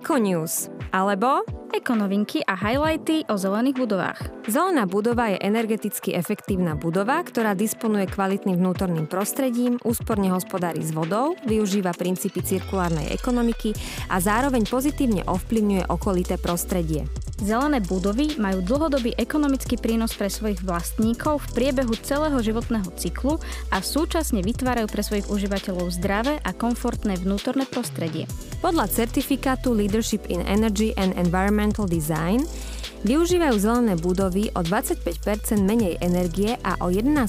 [0.00, 1.44] Econews alebo
[1.76, 4.32] Ekonovinky a highlighty o zelených budovách.
[4.48, 11.36] Zelená budova je energeticky efektívna budova, ktorá disponuje kvalitným vnútorným prostredím, úsporne hospodári s vodou,
[11.44, 13.76] využíva princípy cirkulárnej ekonomiky
[14.08, 17.04] a zároveň pozitívne ovplyvňuje okolité prostredie.
[17.40, 23.40] Zelené budovy majú dlhodobý ekonomický prínos pre svojich vlastníkov v priebehu celého životného cyklu
[23.72, 28.28] a súčasne vytvárajú pre svojich užívateľov zdravé a komfortné vnútorné prostredie.
[28.60, 32.44] Podľa certifikátu Leadership in Energy and Environmental Design
[33.08, 35.00] využívajú zelené budovy o 25%
[35.64, 37.24] menej energie a o 11%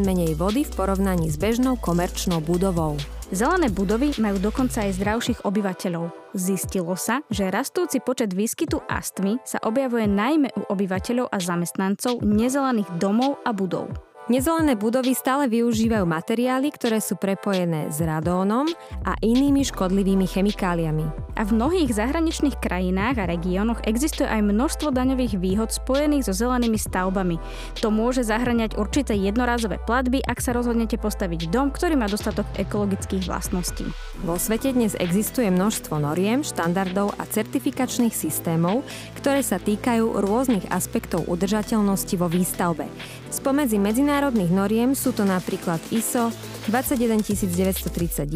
[0.00, 2.96] menej vody v porovnaní s bežnou komerčnou budovou.
[3.30, 6.34] Zelené budovy majú dokonca aj zdravších obyvateľov.
[6.34, 12.90] Zistilo sa, že rastúci počet výskytu astmy sa objavuje najmä u obyvateľov a zamestnancov nezelených
[12.98, 14.09] domov a budov.
[14.30, 18.62] Nezelené budovy stále využívajú materiály, ktoré sú prepojené s radónom
[19.02, 21.02] a inými škodlivými chemikáliami.
[21.34, 26.78] A v mnohých zahraničných krajinách a regiónoch existuje aj množstvo daňových výhod spojených so zelenými
[26.78, 27.42] stavbami.
[27.82, 33.26] To môže zahrňať určité jednorázové platby, ak sa rozhodnete postaviť dom, ktorý má dostatok ekologických
[33.26, 33.90] vlastností.
[34.22, 38.86] Vo svete dnes existuje množstvo noriem, štandardov a certifikačných systémov,
[39.18, 42.86] ktoré sa týkajú rôznych aspektov udržateľnosti vo výstavbe.
[43.30, 46.34] Spomedzi medzinárodných noriem sú to napríklad ISO
[46.66, 48.26] 21931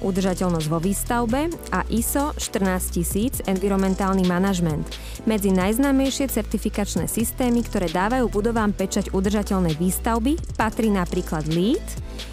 [0.00, 4.88] udržateľnosť vo výstavbe a ISO 14000 environmentálny manažment.
[5.28, 11.84] Medzi najznámejšie certifikačné systémy, ktoré dávajú budovám pečať udržateľnej výstavby, patrí napríklad LEED,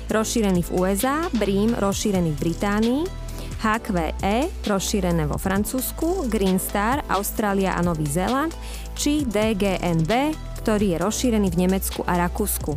[0.08, 3.02] rozšírený v USA, BREEAM, rozšírený v Británii,
[3.60, 8.56] HQE, rozšírené vo Francúzsku, Green Star, Austrália a Nový Zéland,
[8.96, 12.76] či DGNB, ktorý je rozšírený v Nemecku a Rakúsku.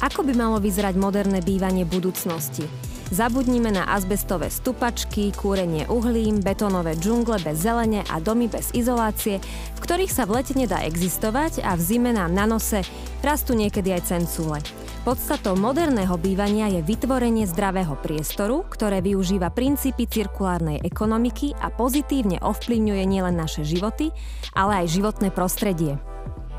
[0.00, 2.64] Ako by malo vyzerať moderné bývanie budúcnosti?
[3.06, 9.38] Zabudnime na azbestové stupačky, kúrenie uhlím, betónové džungle bez zelene a domy bez izolácie,
[9.76, 12.82] v ktorých sa v lete nedá existovať a v zime nám na nose
[13.22, 14.58] rastú niekedy aj cencúle.
[15.06, 23.04] Podstatou moderného bývania je vytvorenie zdravého priestoru, ktoré využíva princípy cirkulárnej ekonomiky a pozitívne ovplyvňuje
[23.06, 24.10] nielen naše životy,
[24.50, 25.94] ale aj životné prostredie.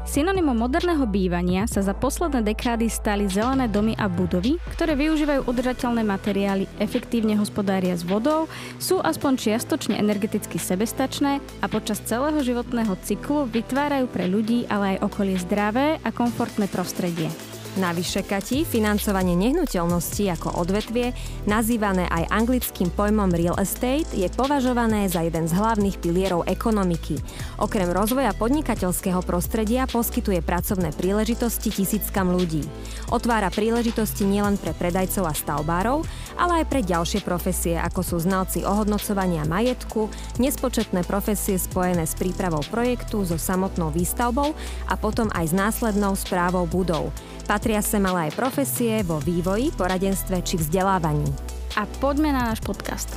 [0.08, 6.08] Synonymom moderného bývania sa za posledné dekády stali zelené domy a budovy, ktoré využívajú udržateľné
[6.08, 8.48] materiály, efektívne hospodária s vodou,
[8.80, 15.12] sú aspoň čiastočne energeticky sebestačné a počas celého životného cyklu vytvárajú pre ľudí, ale aj
[15.12, 17.28] okolie zdravé a komfortné prostredie.
[17.78, 21.14] Navyše, Kati, financovanie nehnuteľnosti ako odvetvie,
[21.46, 27.22] nazývané aj anglickým pojmom real estate, je považované za jeden z hlavných pilierov ekonomiky.
[27.62, 32.66] Okrem rozvoja podnikateľského prostredia poskytuje pracovné príležitosti tisíckam ľudí.
[33.14, 36.02] Otvára príležitosti nielen pre predajcov a stavbárov,
[36.42, 40.10] ale aj pre ďalšie profesie, ako sú znalci ohodnocovania majetku,
[40.42, 44.58] nespočetné profesie spojené s prípravou projektu, so samotnou výstavbou
[44.90, 47.14] a potom aj s následnou správou budov.
[47.48, 51.32] Patria sem ale aj profesie vo vývoji, poradenstve či vzdelávaní.
[51.80, 53.08] A poďme na náš podcast.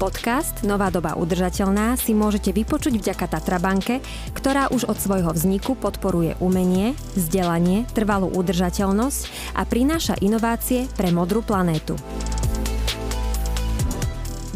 [0.00, 4.00] Podcast Nová doba udržateľná si môžete vypočuť vďaka Tatrabanke,
[4.32, 11.44] ktorá už od svojho vzniku podporuje umenie, vzdelanie, trvalú udržateľnosť a prináša inovácie pre modrú
[11.44, 11.92] planétu.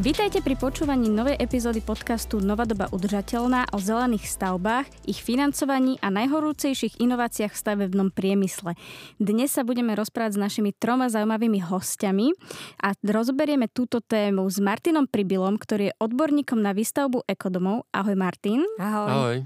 [0.02, 6.10] Vítajte pri počúvaní novej epizódy podcastu Nová doba udržateľná o zelených stavbách, ich financovaní a
[6.10, 8.74] najhorúcejších inováciách v stavebnom priemysle.
[9.22, 12.34] Dnes sa budeme rozprávať s našimi troma zaujímavými hostiami
[12.82, 17.86] a rozoberieme túto tému s Martinom Pribilom, ktorý je odborníkom na výstavbu ekodomov.
[17.94, 18.66] Ahoj Martin.
[18.82, 19.06] Ahoj.
[19.06, 19.36] Ahoj.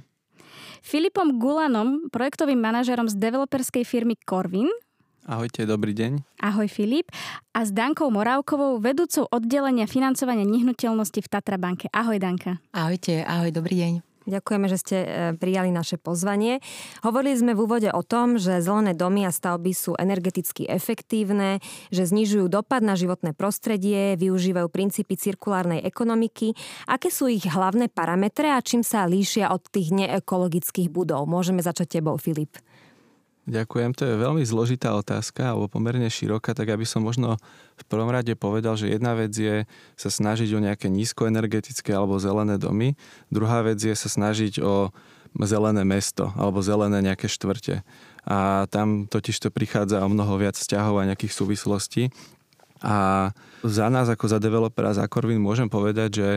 [0.81, 4.73] Filipom Gulanom, projektovým manažerom z developerskej firmy Corvin.
[5.27, 6.23] Ahojte, dobrý deň.
[6.39, 7.11] Ahoj Filip.
[7.51, 11.91] A s Dankou Morávkovou, vedúcou oddelenia financovania nehnuteľnosti v Tatra banke.
[11.91, 12.63] Ahoj Danka.
[12.71, 13.93] Ahojte, ahoj, dobrý deň.
[14.27, 15.09] Ďakujeme, že ste e,
[15.39, 16.59] prijali naše pozvanie.
[17.03, 21.63] Hovorili sme v úvode o tom, že zelené domy a stavby sú energeticky efektívne,
[21.95, 26.55] že znižujú dopad na životné prostredie, využívajú princípy cirkulárnej ekonomiky.
[26.91, 31.31] Aké sú ich hlavné parametre a čím sa líšia od tých neekologických budov?
[31.31, 32.59] Môžeme začať tebou, Filip.
[33.47, 37.39] Ďakujem, to je veľmi zložitá otázka, alebo pomerne široká, tak aby som možno
[37.79, 39.63] v prvom rade povedal, že jedna vec je
[39.95, 42.99] sa snažiť o nejaké nízkoenergetické alebo zelené domy,
[43.31, 44.91] druhá vec je sa snažiť o
[45.47, 47.87] zelené mesto alebo zelené nejaké štvrte.
[48.27, 52.11] A tam totiž to prichádza o mnoho viac vzťahov a nejakých súvislostí.
[52.85, 53.31] A
[53.65, 56.29] za nás ako za developera za Corvin môžem povedať, že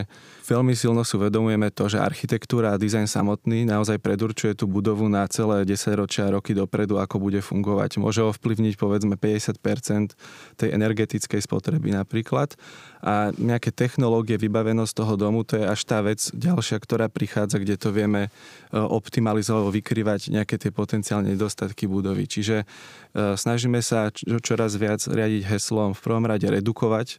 [0.50, 5.28] veľmi silno si uvedomujeme to, že architektúra a dizajn samotný naozaj predurčuje tú budovu na
[5.30, 8.02] celé 10 ročia roky dopredu, ako bude fungovať.
[8.02, 10.18] Môže ovplyvniť povedzme 50%
[10.58, 12.58] tej energetickej spotreby napríklad.
[13.00, 17.80] A nejaké technológie, vybavenosť toho domu, to je až tá vec ďalšia, ktorá prichádza, kde
[17.80, 18.30] to vieme e,
[18.76, 22.28] optimalizovať, vykrývať nejaké tie potenciálne nedostatky budovy.
[22.28, 22.68] Čiže
[23.14, 27.18] snažíme sa čoraz viac riadiť heslom v prvom rade redukovať e,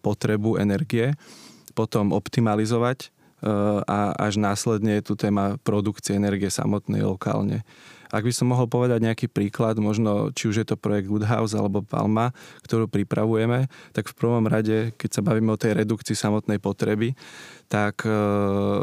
[0.00, 1.12] potrebu energie,
[1.76, 3.08] potom optimalizovať e,
[3.84, 7.66] a až následne je tu téma produkcie energie samotnej lokálne.
[8.10, 11.78] Ak by som mohol povedať nejaký príklad, možno či už je to projekt Woodhouse alebo
[11.86, 12.34] Palma,
[12.66, 17.14] ktorú pripravujeme, tak v prvom rade, keď sa bavíme o tej redukcii samotnej potreby,
[17.70, 18.10] tak e,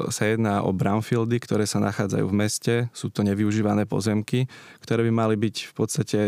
[0.07, 2.73] sa jedná o brownfieldy, ktoré sa nachádzajú v meste.
[2.95, 4.47] Sú to nevyužívané pozemky,
[4.79, 6.19] ktoré by mali byť v podstate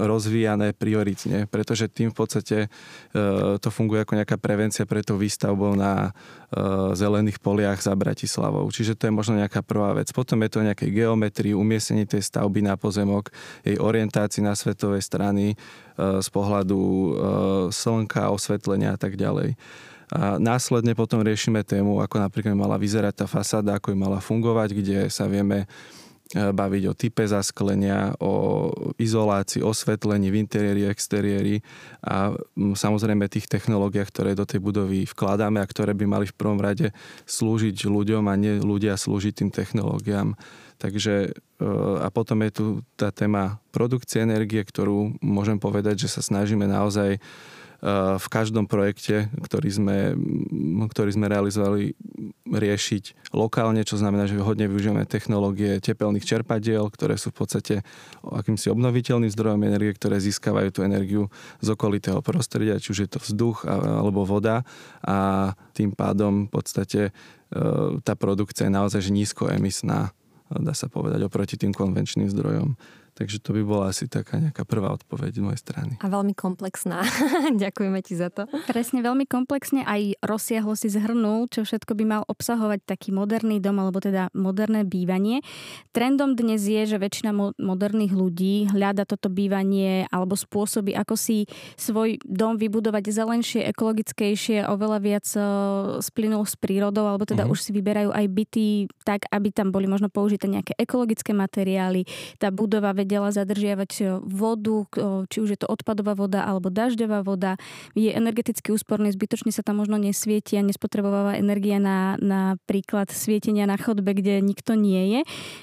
[0.00, 2.68] rozvíjané prioritne, pretože tým v podstate e,
[3.60, 6.10] to funguje ako nejaká prevencia pre tou výstavbou na e,
[6.96, 8.64] zelených poliach za Bratislavou.
[8.72, 10.08] Čiže to je možno nejaká prvá vec.
[10.16, 13.28] Potom je to nejaké geometrii, umiestnenie tej stavby na pozemok,
[13.60, 15.60] jej orientácii na svetové strany
[15.98, 16.78] z pohľadu
[17.74, 19.58] slnka, osvetlenia a tak ďalej.
[20.08, 24.68] A následne potom riešime tému, ako napríklad mala vyzerať tá fasáda, ako by mala fungovať,
[24.72, 25.68] kde sa vieme
[26.32, 28.32] e, baviť o type zasklenia, o
[28.96, 31.60] izolácii, osvetlení v interiéri, exteriéri
[32.00, 36.56] a samozrejme tých technológiách, ktoré do tej budovy vkladáme a ktoré by mali v prvom
[36.56, 36.88] rade
[37.28, 40.40] slúžiť ľuďom a nie ľudia slúžiť tým technológiám.
[40.80, 41.30] Takže e,
[42.00, 42.64] a potom je tu
[42.96, 47.20] tá téma produkcie energie, ktorú môžem povedať, že sa snažíme naozaj
[48.18, 49.98] v každom projekte, ktorý sme,
[50.90, 51.94] ktorý sme realizovali,
[52.48, 57.74] riešiť lokálne, čo znamená, že hodne využívame technológie tepelných čerpadiel, ktoré sú v podstate
[58.26, 61.30] akýmsi obnoviteľným zdrojom energie, ktoré získavajú tú energiu
[61.62, 64.66] z okolitého prostredia, či už je to vzduch alebo voda
[65.04, 67.12] a tým pádom v podstate e,
[68.02, 70.10] tá produkcia je naozaj nízkoemisná,
[70.50, 72.74] dá sa povedať, oproti tým konvenčným zdrojom.
[73.18, 75.98] Takže to by bola asi taká nejaká prvá odpoveď z mojej strany.
[75.98, 77.02] A veľmi komplexná.
[77.66, 78.46] Ďakujeme ti za to.
[78.70, 83.82] Presne, veľmi komplexne aj rozsiahlo si zhrnul, čo všetko by mal obsahovať taký moderný dom,
[83.82, 85.42] alebo teda moderné bývanie.
[85.90, 91.50] Trendom dnes je, že väčšina mo- moderných ľudí hľada toto bývanie alebo spôsoby, ako si
[91.74, 97.58] svoj dom vybudovať zelenšie, ekologickejšie, oveľa viac uh, splynul s prírodou, alebo teda uh-huh.
[97.58, 98.66] už si vyberajú aj byty
[99.02, 102.06] tak, aby tam boli možno použité nejaké ekologické materiály.
[102.38, 104.84] Tá budova vedela zadržiavať e, vodu,
[105.32, 107.56] či už je to odpadová voda alebo dažďová voda.
[107.96, 113.64] Je energeticky úsporný, zbytočne sa tam možno nesvieti a nespotrebováva energia na, na príklad svietenia
[113.64, 115.20] na chodbe, kde nikto nie je.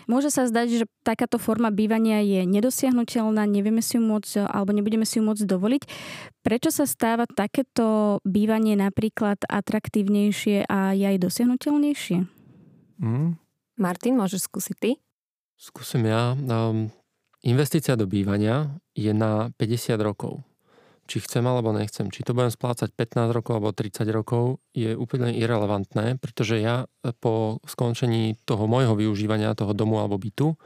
[0.10, 5.06] Môže sa zdať, že takáto forma bývania je nedosiahnutelná, nevieme si ju môcť alebo nebudeme
[5.06, 5.84] si ju môcť dovoliť.
[6.42, 12.26] Prečo sa stáva takéto bývanie napríklad atraktívnejšie a je aj dosiahnutelnejšie?
[12.98, 13.38] Mm.
[13.78, 14.92] Martin, môžeš skúsiť ty?
[15.56, 16.36] Skúsim ja.
[16.36, 16.92] Um,
[17.46, 20.42] Investícia do bývania je na 50 rokov.
[21.06, 25.30] Či chcem alebo nechcem, či to budem splácať 15 rokov alebo 30 rokov, je úplne
[25.30, 26.90] irrelevantné, pretože ja
[27.22, 30.58] po skončení toho môjho využívania toho domu alebo bytu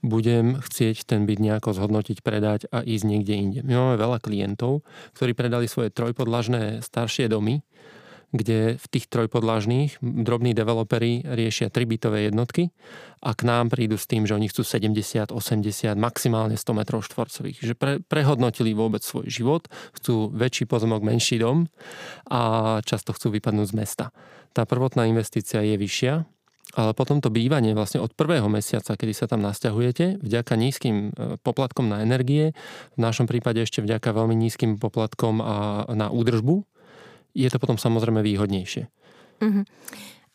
[0.00, 3.60] budem chcieť ten byt nejako zhodnotiť, predať a ísť niekde inde.
[3.60, 7.60] My máme veľa klientov, ktorí predali svoje trojpodlažné staršie domy
[8.32, 12.68] kde v tých trojpodlažných drobní developeri riešia 3 bytové jednotky
[13.24, 17.58] a k nám prídu s tým, že oni chcú 70, 80, maximálne 100 metrov štvorcových.
[17.64, 21.72] Že pre, prehodnotili vôbec svoj život, chcú väčší pozemok, menší dom
[22.28, 24.04] a často chcú vypadnúť z mesta.
[24.52, 26.28] Tá prvotná investícia je vyššia,
[26.76, 31.40] ale potom to bývanie vlastne od prvého mesiaca, kedy sa tam nasťahujete, vďaka nízkym e,
[31.40, 32.52] poplatkom na energie,
[32.92, 36.68] v našom prípade ešte vďaka veľmi nízkym poplatkom a na údržbu,
[37.34, 38.88] je to potom samozrejme výhodnejšie.
[39.38, 39.62] Uh-huh.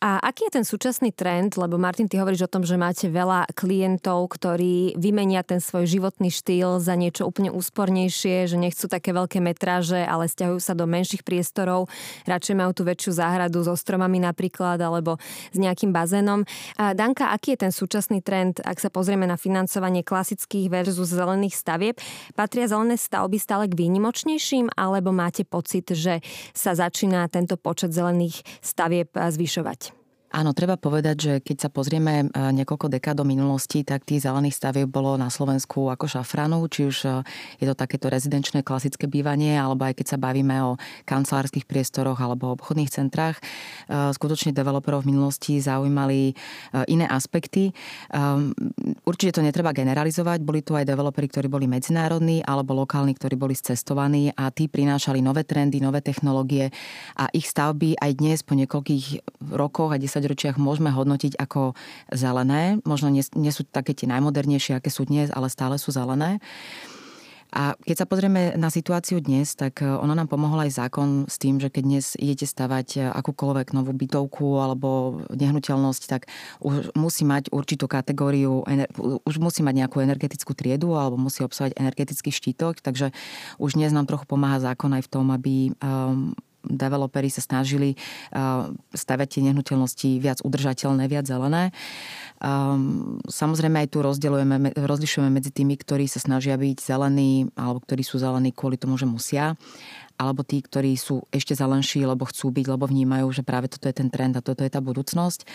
[0.04, 1.56] A aký je ten súčasný trend?
[1.56, 6.28] Lebo Martin, ty hovoríš o tom, že máte veľa klientov, ktorí vymenia ten svoj životný
[6.28, 11.24] štýl za niečo úplne úspornejšie, že nechcú také veľké metráže, ale stiahujú sa do menších
[11.24, 11.88] priestorov.
[12.28, 15.16] Radšej majú tú väčšiu záhradu so stromami napríklad, alebo
[15.56, 16.44] s nejakým bazénom.
[16.76, 21.56] A Danka, aký je ten súčasný trend, ak sa pozrieme na financovanie klasických versus zelených
[21.56, 21.96] stavieb?
[22.36, 26.20] Patria zelené stavby stále k výnimočnejším, alebo máte pocit, že
[26.52, 29.93] sa začína tento počet zelených stavieb zvyšovať?
[30.34, 34.90] Áno, treba povedať, že keď sa pozrieme niekoľko dekád do minulosti, tak tých zelených stavieb
[34.90, 37.06] bolo na Slovensku ako šafranu, či už
[37.62, 42.50] je to takéto rezidenčné klasické bývanie, alebo aj keď sa bavíme o kancelárskych priestoroch alebo
[42.58, 43.38] obchodných centrách.
[43.86, 46.34] Skutočne developerov v minulosti zaujímali
[46.90, 47.70] iné aspekty.
[49.06, 50.42] Určite to netreba generalizovať.
[50.42, 55.22] Boli tu aj developeri, ktorí boli medzinárodní alebo lokálni, ktorí boli cestovaní a tí prinášali
[55.22, 56.74] nové trendy, nové technológie
[57.22, 59.06] a ich stavby aj dnes po niekoľkých
[59.54, 61.76] rokoch a 10 desaťročiach môžeme hodnotiť ako
[62.16, 62.80] zelené.
[62.88, 66.40] Možno nie, nie sú také tie najmodernejšie, aké sú dnes, ale stále sú zelené.
[67.54, 71.38] A keď sa pozrieme na situáciu dnes, tak e, ono nám pomohol aj zákon s
[71.38, 76.34] tým, že keď dnes idete stavať e, akúkoľvek novú bytovku alebo nehnuteľnosť, tak
[76.66, 78.66] už musí mať určitú kategóriu,
[79.30, 83.14] už musí mať nejakú energetickú triedu alebo musí obsahovať energetický štítok, takže
[83.62, 86.34] už dnes nám trochu pomáha zákon aj v tom, aby um,
[86.66, 88.00] developeri sa snažili
[88.34, 91.76] uh, stavať tie nehnuteľnosti viac udržateľné, viac zelené.
[92.44, 98.04] Um, samozrejme aj tu rozdielujeme, rozlišujeme medzi tými, ktorí sa snažia byť zelení alebo ktorí
[98.04, 99.56] sú zelení kvôli tomu, že musia
[100.18, 103.96] alebo tí, ktorí sú ešte zelenší, lebo chcú byť, lebo vnímajú, že práve toto je
[103.98, 105.46] ten trend a toto je tá budúcnosť.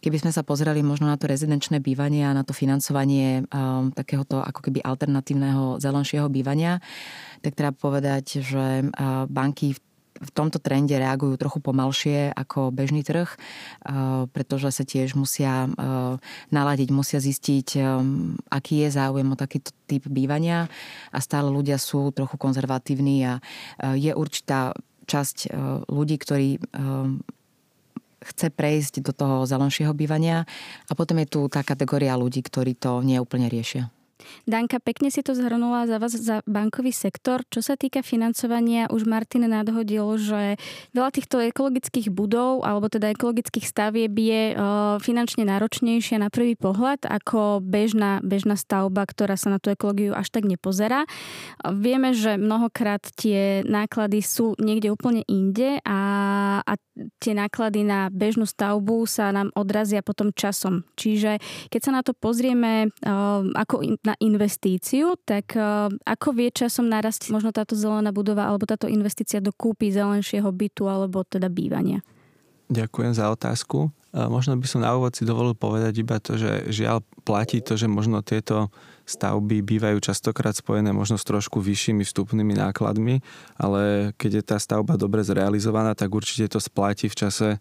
[0.00, 4.40] Keby sme sa pozreli možno na to rezidenčné bývanie a na to financovanie um, takéhoto
[4.40, 6.80] ako keby alternatívneho zelenšieho bývania,
[7.44, 9.80] tak treba povedať, že uh, banky v
[10.20, 15.72] v tomto trende reagujú trochu pomalšie ako bežný trh, eh, pretože sa tiež musia eh,
[16.52, 17.84] naladiť, musia zistiť, eh,
[18.52, 20.68] aký je záujem o takýto typ bývania
[21.10, 23.34] a stále ľudia sú trochu konzervatívni a
[23.98, 24.76] je určitá
[25.10, 25.50] časť
[25.90, 26.62] ľudí, ktorí
[28.22, 30.46] chce prejsť do toho zelenšieho bývania
[30.86, 33.90] a potom je tu tá kategória ľudí, ktorí to neúplne riešia.
[34.48, 37.42] Danka, pekne si to zhrnula za vás za bankový sektor.
[37.48, 40.58] Čo sa týka financovania, už Martin nadhodil, že
[40.92, 44.54] veľa týchto ekologických budov alebo teda ekologických stavieb je
[45.00, 50.30] finančne náročnejšia na prvý pohľad ako bežná, bežná stavba, ktorá sa na tú ekológiu až
[50.30, 51.08] tak nepozerá.
[51.64, 56.00] Vieme, že mnohokrát tie náklady sú niekde úplne inde a,
[56.64, 56.72] a
[57.22, 60.84] tie náklady na bežnú stavbu sa nám odrazia potom časom.
[61.00, 61.40] Čiže
[61.72, 62.92] keď sa na to pozrieme
[63.56, 68.86] ako na investíciu, tak uh, ako vie časom narasť možno táto zelená budova alebo táto
[68.86, 72.04] investícia do kúpy zelenšieho bytu alebo teda bývania?
[72.70, 73.90] Ďakujem za otázku.
[74.10, 77.86] Možno by som na úvod si dovolil povedať iba to, že žiaľ platí to, že
[77.86, 78.74] možno tieto
[79.10, 83.18] stavby bývajú častokrát spojené možno s trošku vyššími vstupnými nákladmi,
[83.58, 87.58] ale keď je tá stavba dobre zrealizovaná, tak určite to splatí v čase e,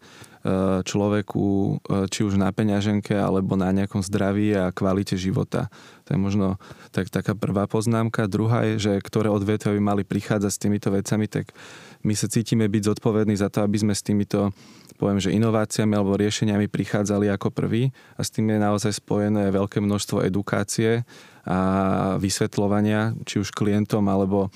[0.86, 1.72] človeku, e,
[2.14, 5.74] či už na peňaženke, alebo na nejakom zdraví a kvalite života.
[6.06, 6.62] To je možno
[6.94, 8.30] tak, taká prvá poznámka.
[8.30, 11.50] Druhá je, že ktoré odvetvia by mali prichádzať s týmito vecami, tak
[12.06, 14.54] my sa cítime byť zodpovední za to, aby sme s týmito
[15.00, 19.80] poviem, že inováciami alebo riešeniami prichádzali ako prvý a s tým je naozaj spojené veľké
[19.80, 21.08] množstvo edukácie
[21.46, 21.58] a
[22.20, 24.50] vysvetľovania, či už klientom alebo e,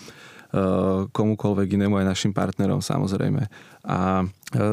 [1.09, 3.47] komukoľvek inému aj našim partnerom samozrejme.
[3.87, 4.25] A e,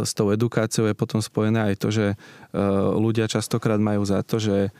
[0.02, 2.16] s tou edukáciou je potom spojené aj to, že e,
[2.98, 4.72] ľudia častokrát majú za to, že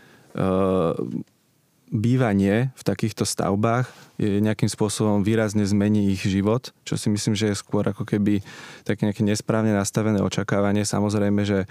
[1.91, 3.91] bývanie v takýchto stavbách
[4.23, 8.47] nejakým spôsobom výrazne zmení ich život, čo si myslím, že je skôr ako keby
[8.87, 10.87] také nejaké nesprávne nastavené očakávanie.
[10.87, 11.67] Samozrejme, že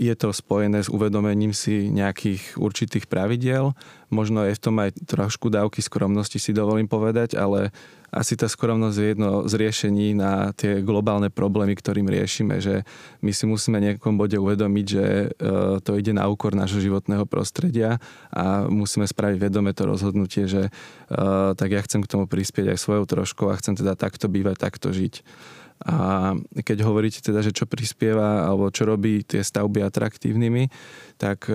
[0.00, 3.76] je to spojené s uvedomením si nejakých určitých pravidiel.
[4.08, 7.72] Možno je v tom aj trošku dávky skromnosti, si dovolím povedať, ale
[8.12, 12.84] asi tá skromnosť je jedno z riešení na tie globálne problémy, ktorým riešime, že
[13.24, 17.96] my si musíme nejakom bode uvedomiť, že eh, to ide na úkor nášho životného prostredia
[18.28, 22.78] a musíme spraviť vedome to rozhodnutie, že eh, tak ja chcem k tomu prispieť aj
[22.84, 25.24] svojou troškou a chcem teda takto bývať, takto žiť.
[25.82, 26.30] A
[26.62, 30.70] keď hovoríte teda, že čo prispieva alebo čo robí tie stavby atraktívnymi,
[31.18, 31.54] tak e,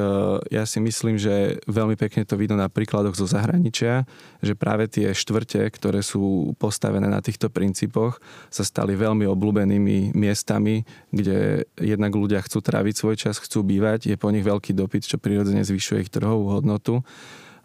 [0.51, 4.03] ja si myslím, že veľmi pekne to vidno na príkladoch zo zahraničia,
[4.43, 8.19] že práve tie štvrte, ktoré sú postavené na týchto princípoch,
[8.51, 10.83] sa stali veľmi obľúbenými miestami,
[11.15, 15.19] kde jednak ľudia chcú tráviť svoj čas, chcú bývať, je po nich veľký dopyt, čo
[15.19, 16.99] prirodzene zvyšuje ich trhovú hodnotu.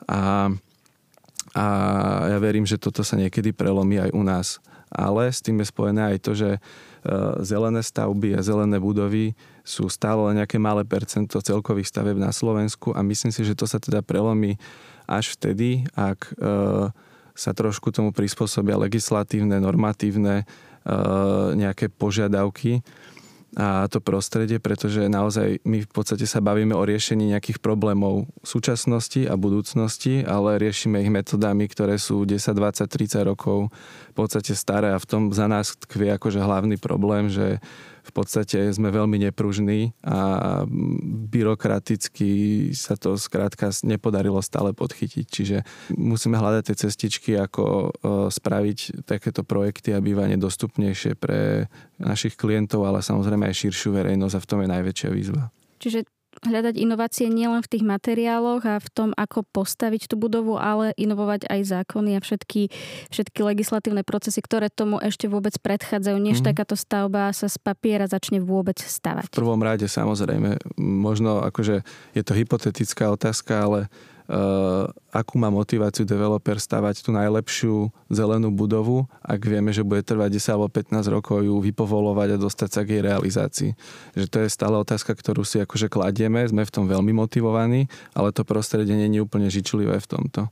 [0.07, 0.50] A,
[1.53, 1.67] a
[2.33, 4.49] ja verím, že toto sa niekedy prelomí aj u nás.
[4.93, 6.61] Ale s tým je spojené aj to, že e,
[7.45, 9.33] zelené stavby a zelené budovy
[9.65, 13.65] sú stále len nejaké malé percento celkových staveb na Slovensku a myslím si, že to
[13.65, 14.61] sa teda prelomí
[15.09, 16.53] až vtedy, ak e,
[17.33, 20.95] sa trošku tomu prispôsobia legislatívne, normatívne e,
[21.57, 22.85] nejaké požiadavky
[23.53, 29.29] a to prostredie, pretože naozaj my v podstate sa bavíme o riešení nejakých problémov súčasnosti
[29.29, 33.69] a budúcnosti, ale riešime ich metodami, ktoré sú 10, 20, 30 rokov
[34.09, 37.61] v podstate staré a v tom za nás tkvie akože hlavný problém, že
[38.03, 40.63] v podstate sme veľmi nepružní a
[41.31, 42.31] byrokraticky
[42.75, 45.27] sa to skrátka nepodarilo stále podchytiť.
[45.27, 45.57] Čiže
[45.95, 47.89] musíme hľadať tie cestičky, ako e,
[48.31, 51.71] spraviť takéto projekty a bývanie dostupnejšie pre
[52.03, 55.43] našich klientov, ale samozrejme aj širšiu verejnosť a v tom je najväčšia výzva.
[55.79, 60.97] Čiže hľadať inovácie nielen v tých materiáloch a v tom, ako postaviť tú budovu, ale
[60.97, 62.73] inovovať aj zákony a všetky,
[63.12, 66.47] všetky legislatívne procesy, ktoré tomu ešte vôbec predchádzajú, než mm.
[66.49, 69.31] takáto stavba sa z papiera začne vôbec stavať.
[69.31, 71.85] V prvom rade samozrejme, možno akože
[72.17, 73.81] je to hypotetická otázka, ale
[75.12, 80.55] akú má motiváciu developer stavať tú najlepšiu zelenú budovu, ak vieme, že bude trvať 10
[80.57, 83.71] alebo 15 rokov ju vypovolovať a dostať sa k jej realizácii.
[84.17, 88.33] Že to je stále otázka, ktorú si akože kladieme, sme v tom veľmi motivovaní, ale
[88.33, 90.49] to prostredie nie je úplne žičlivé v tomto.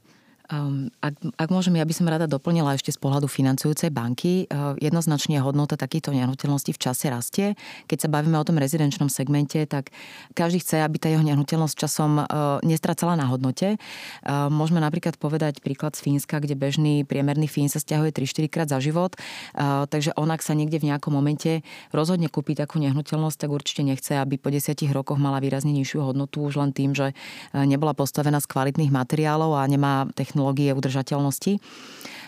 [0.51, 4.51] Um, ak, ak môžem, ja by som rada doplnila ešte z pohľadu financujúcej banky.
[4.51, 7.47] Uh, jednoznačne hodnota takýchto nehnuteľností v čase rastie.
[7.87, 9.95] Keď sa bavíme o tom rezidenčnom segmente, tak
[10.35, 13.79] každý chce, aby tá jeho nehnuteľnosť časom uh, nestracala na hodnote.
[14.27, 18.67] Uh, môžeme napríklad povedať príklad z Fínska, kde bežný priemerný Fín sa stiahuje 3-4 krát
[18.67, 19.15] za život.
[19.55, 21.63] Uh, takže on, ak sa niekde v nejakom momente
[21.95, 26.43] rozhodne kúpiť takú nehnuteľnosť, tak určite nechce, aby po 10 rokoch mala výrazne nižšiu hodnotu
[26.43, 27.15] už len tým, že
[27.55, 31.61] nebola postavená z kvalitných materiálov a nemá technológiu technológie udržateľnosti.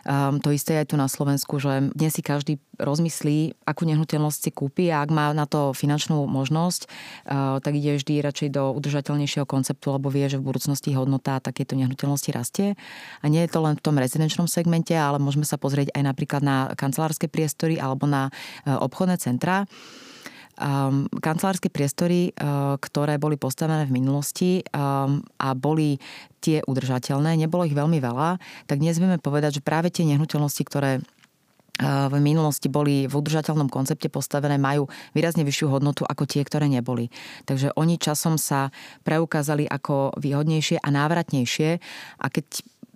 [0.03, 4.51] Um, to isté aj tu na Slovensku, že dnes si každý rozmyslí, akú nehnuteľnosť si
[4.51, 9.47] kúpi a ak má na to finančnú možnosť, uh, tak ide vždy radšej do udržateľnejšieho
[9.47, 12.75] konceptu, lebo vie, že v budúcnosti hodnota takéto nehnuteľnosti rastie.
[13.23, 16.43] A nie je to len v tom rezidenčnom segmente, ale môžeme sa pozrieť aj napríklad
[16.43, 18.29] na kancelárske priestory alebo na
[18.67, 19.71] uh, obchodné centrá
[20.61, 25.97] um, kancelárske priestory, uh, ktoré boli postavené v minulosti um, a boli
[26.43, 30.99] tie udržateľné, nebolo ich veľmi veľa, tak dnes vieme povedať, že práve tie nehnuteľnosti, ktoré
[31.83, 37.09] v minulosti boli v udržateľnom koncepte postavené, majú výrazne vyššiu hodnotu ako tie, ktoré neboli.
[37.49, 38.71] Takže oni časom sa
[39.03, 41.81] preukázali ako výhodnejšie a návratnejšie
[42.21, 42.45] a keď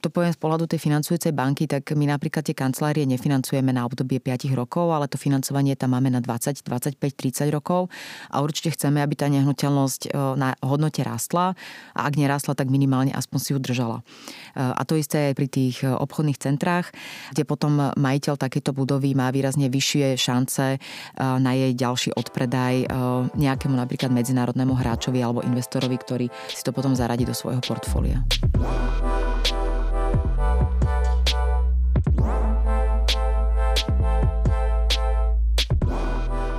[0.04, 4.20] to poviem z pohľadu tej financujúcej banky, tak my napríklad tie kancelárie nefinancujeme na obdobie
[4.20, 7.88] 5 rokov, ale to financovanie tam máme na 20, 25, 30 rokov
[8.28, 11.56] a určite chceme, aby tá nehnuteľnosť e, na hodnote rastla
[11.96, 14.04] a ak nerastla, tak minimálne aspoň si ju držala.
[14.04, 16.92] E, a to isté aj pri tých e, obchodných centrách,
[17.32, 20.78] kde potom majiteľ takéto budovy má výrazne vyššie šance
[21.16, 22.88] na jej ďalší odpredaj
[23.34, 28.20] nejakému napríklad medzinárodnému hráčovi alebo investorovi, ktorý si to potom zaradí do svojho portfólia.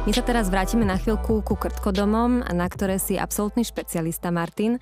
[0.08, 4.80] My sa teraz vrátime na chvíľku ku krtkodomom, na ktoré si absolútny špecialista Martin.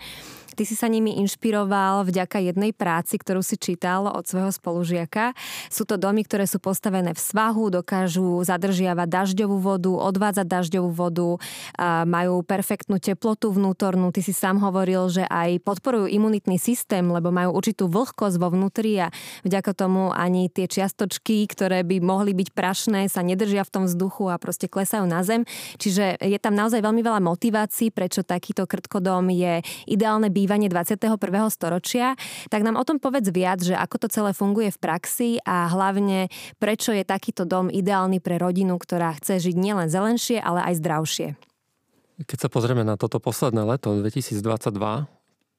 [0.56, 5.36] Ty si sa nimi inšpiroval vďaka jednej práci, ktorú si čítal od svojho spolužiaka.
[5.68, 11.30] Sú to domy, ktoré sú postavené v svahu, dokážu zadržiavať dažďovú vodu, odvádzať dažďovú vodu,
[12.08, 14.16] majú perfektnú teplotu vnútornú.
[14.16, 18.96] Ty si sám hovoril, že aj podporujú imunitný systém, lebo majú určitú vlhkosť vo vnútri
[19.04, 19.12] a
[19.44, 24.32] vďaka tomu ani tie čiastočky, ktoré by mohli byť prašné, sa nedržia v tom vzduchu
[24.32, 25.44] a proste klesajú na zem.
[25.76, 31.18] Čiže je tam naozaj veľmi veľa motivácií, prečo takýto krtkodom je ideálne bývanie bývanie 21.
[31.50, 32.14] storočia,
[32.54, 36.30] tak nám o tom povedz viac, že ako to celé funguje v praxi a hlavne
[36.62, 41.28] prečo je takýto dom ideálny pre rodinu, ktorá chce žiť nielen zelenšie, ale aj zdravšie.
[42.30, 45.10] Keď sa pozrieme na toto posledné leto 2022,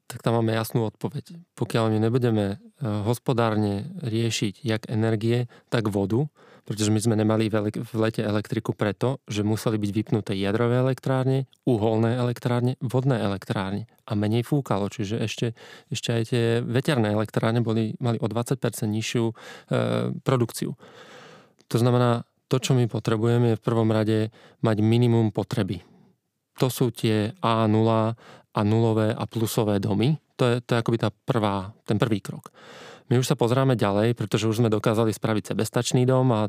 [0.07, 1.35] tak tam máme jasnú odpoveď.
[1.59, 2.59] Pokiaľ my nebudeme eh,
[3.03, 6.31] hospodárne riešiť jak energie, tak vodu,
[6.67, 12.19] pretože my sme nemali v lete elektriku preto, že museli byť vypnuté jadrové elektrárne, uholné
[12.19, 15.55] elektrárne, vodné elektrárne a menej fúkalo, čiže ešte,
[15.95, 19.35] ešte aj tie veterné elektrárne boli, mali o 20% nižšiu e,
[20.27, 20.75] produkciu.
[21.71, 25.83] To znamená, to, čo my potrebujeme, je v prvom rade mať minimum potreby.
[26.59, 27.89] To sú tie A0
[28.57, 30.19] a nulové a plusové domy.
[30.39, 32.51] To je, to je akoby tá prvá, ten prvý krok.
[33.07, 36.41] My už sa pozráme ďalej, pretože už sme dokázali spraviť sebestačný dom a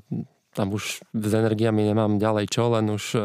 [0.57, 3.19] tam už s energiami nemám ďalej čo, len už e,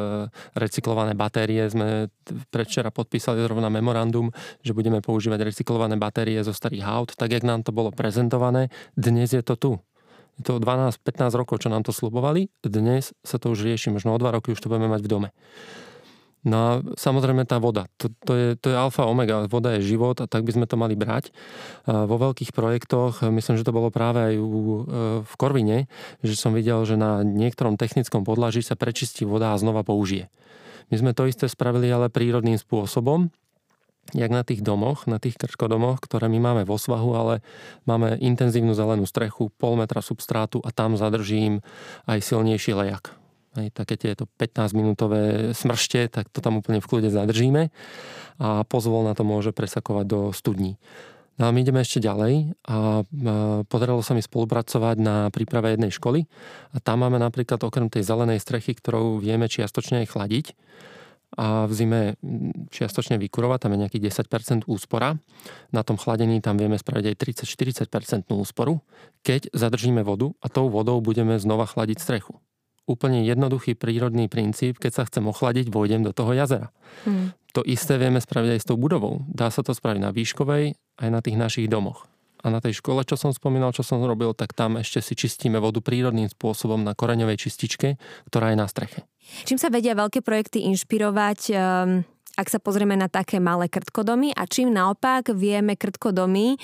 [0.53, 2.13] recyklované batérie sme
[2.53, 4.29] predvčera podpísali zrovna memorandum,
[4.61, 8.69] že budeme používať recyklované batérie zo starých aut, tak jak nám to bolo prezentované.
[9.01, 9.73] Dnes je to tu.
[10.37, 12.53] Je to 12-15 rokov, čo nám to slubovali.
[12.61, 15.29] Dnes sa to už rieši, možno o dva roky už to budeme mať v dome.
[16.43, 17.87] No a samozrejme tá voda.
[18.03, 19.47] To, to, je, to je alfa omega.
[19.47, 21.31] Voda je život a tak by sme to mali brať.
[21.87, 24.83] Vo veľkých projektoch, myslím, že to bolo práve aj u, e,
[25.23, 25.87] v Korvine,
[26.27, 30.35] že som videl, že na niektorom technickom podlaží sa prečistí voda a znova použije.
[30.91, 33.31] My sme to isté spravili ale prírodným spôsobom,
[34.11, 37.35] jak na tých domoch, na tých krčkodomoch, ktoré my máme vo svahu, ale
[37.87, 41.63] máme intenzívnu zelenú strechu, pol metra substrátu a tam zadržím
[42.11, 43.22] aj silnejší lejak
[43.53, 47.69] Hej, také tieto 15-minútové smršte, tak to tam úplne v kľude zadržíme
[48.41, 50.81] a pozvol na to môže presakovať do studní.
[51.37, 53.05] No a my ideme ešte ďalej a
[53.69, 56.25] podarilo sa mi spolupracovať na príprave jednej školy
[56.73, 60.47] a tam máme napríklad okrem tej zelenej strechy, ktorou vieme čiastočne aj chladiť
[61.37, 62.01] a v zime
[62.73, 65.17] čiastočne vykurovať, tam je nejakých 10% úspora.
[65.73, 67.17] Na tom chladení tam vieme spraviť aj
[67.89, 68.81] 30-40% úsporu,
[69.25, 72.41] keď zadržíme vodu a tou vodou budeme znova chladiť strechu
[72.87, 76.75] úplne jednoduchý prírodný princíp, keď sa chcem ochladiť, vojdem do toho jazera.
[77.07, 77.35] Hmm.
[77.53, 79.23] To isté vieme spraviť aj s tou budovou.
[79.29, 82.09] Dá sa to spraviť na výškovej aj na tých našich domoch.
[82.43, 85.63] A na tej škole, čo som spomínal, čo som robil, tak tam ešte si čistíme
[85.63, 89.07] vodu prírodným spôsobom na koreňovej čističke, ktorá je na streche.
[89.47, 91.41] Čím sa vedia veľké projekty inšpirovať?
[91.55, 96.59] Um ak sa pozrieme na také malé krtkodomy a čím naopak vieme krtkodomy e,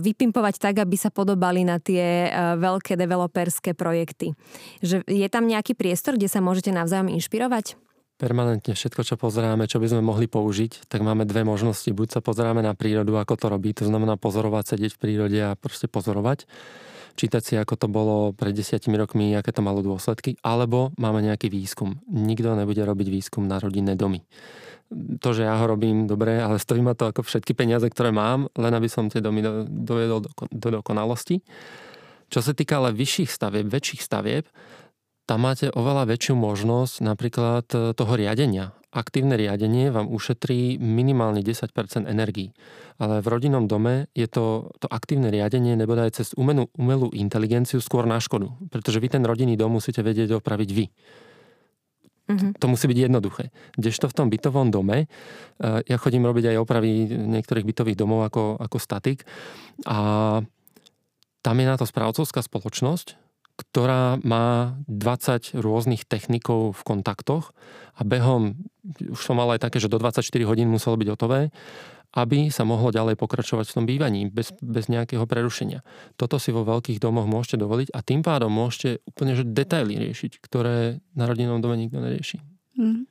[0.00, 4.32] vypimpovať tak, aby sa podobali na tie e, veľké developerské projekty.
[4.80, 7.76] Že je tam nejaký priestor, kde sa môžete navzájom inšpirovať?
[8.14, 11.90] Permanentne všetko, čo pozeráme, čo by sme mohli použiť, tak máme dve možnosti.
[11.90, 15.58] Buď sa pozeráme na prírodu, ako to robí, to znamená pozorovať, sedieť v prírode a
[15.58, 16.46] proste pozorovať
[17.14, 21.46] čítať si, ako to bolo pred desiatimi rokmi, aké to malo dôsledky, alebo máme nejaký
[21.46, 22.02] výskum.
[22.10, 24.26] Nikto nebude robiť výskum na rodinné domy
[24.92, 28.52] to, že ja ho robím dobre, ale stojí ma to ako všetky peniaze, ktoré mám,
[28.54, 31.42] len aby som tie domy do, dovedol do, do dokonalosti.
[32.28, 34.46] Čo sa týka ale vyšších stavieb, väčších stavieb,
[35.24, 38.76] tam máte oveľa väčšiu možnosť napríklad e, toho riadenia.
[38.94, 41.72] Aktívne riadenie vám ušetrí minimálne 10%
[42.04, 42.52] energií.
[43.00, 48.06] Ale v rodinnom dome je to, to aktívne riadenie nebodaj cez umelú, umelú inteligenciu skôr
[48.06, 48.52] na škodu.
[48.70, 50.86] Pretože vy ten rodinný dom musíte vedieť opraviť vy.
[52.24, 52.56] Mm-hmm.
[52.56, 53.52] To musí byť jednoduché.
[53.76, 55.06] Kdežto v tom bytovom dome, e,
[55.84, 59.28] ja chodím robiť aj opravy niektorých bytových domov ako, ako statik
[59.84, 60.40] a
[61.44, 63.20] tam je na to správcovská spoločnosť,
[63.60, 67.52] ktorá má 20 rôznych technikov v kontaktoch
[67.94, 68.56] a behom,
[68.98, 71.52] už som mal aj také, že do 24 hodín muselo byť hotové
[72.14, 75.82] aby sa mohlo ďalej pokračovať v tom bývaní bez, bez nejakého prerušenia.
[76.14, 80.38] Toto si vo veľkých domoch môžete dovoliť a tým pádom môžete úplne že detaily riešiť,
[80.38, 82.38] ktoré na rodinnom dome nikto nerieši.
[82.78, 83.10] Mm.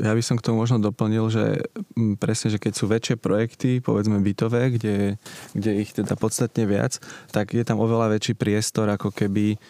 [0.00, 1.68] Ja by som k tomu možno doplnil, že
[2.16, 5.20] presne, že keď sú väčšie projekty, povedzme bytové, kde,
[5.52, 6.96] kde ich teda podstatne viac,
[7.36, 9.60] tak je tam oveľa väčší priestor, ako keby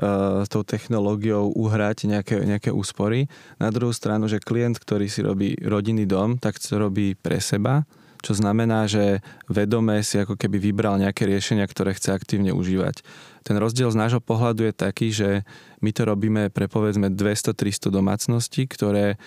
[0.00, 3.28] uh, tou technológiou uhrať nejaké, nejaké úspory.
[3.60, 7.84] Na druhú stranu, že klient, ktorý si robí rodinný dom, tak to robí pre seba,
[8.24, 13.04] čo znamená, že vedome si ako keby vybral nejaké riešenia, ktoré chce aktívne užívať.
[13.46, 15.46] Ten rozdiel z nášho pohľadu je taký, že
[15.78, 19.20] my to robíme pre povedzme 200-300 domácností, ktoré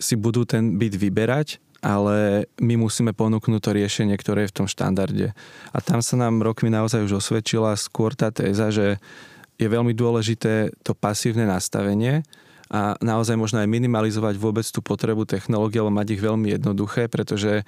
[0.00, 4.68] si budú ten byt vyberať ale my musíme ponúknuť to riešenie, ktoré je v tom
[4.70, 5.34] štandarde.
[5.74, 9.02] A tam sa nám rokmi naozaj už osvedčila skôr tá téza, že
[9.62, 12.26] je veľmi dôležité to pasívne nastavenie
[12.72, 17.62] a naozaj možno aj minimalizovať vôbec tú potrebu technológie, ale mať ich veľmi jednoduché, pretože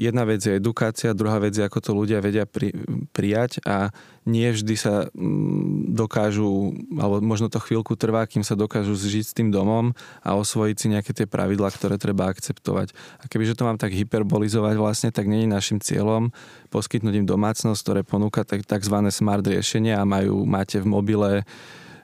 [0.00, 2.72] jedna vec je edukácia, druhá vec je, ako to ľudia vedia pri,
[3.12, 3.92] prijať a
[4.24, 9.36] nie vždy sa mm, dokážu, alebo možno to chvíľku trvá, kým sa dokážu zžiť s
[9.36, 9.92] tým domom
[10.24, 12.96] a osvojiť si nejaké tie pravidlá, ktoré treba akceptovať.
[13.20, 16.32] A kebyže to mám tak hyperbolizovať vlastne, tak není našim cieľom
[16.72, 18.96] poskytnúť im domácnosť, ktoré ponúka tzv.
[19.12, 21.44] smart riešenia a majú, máte v mobile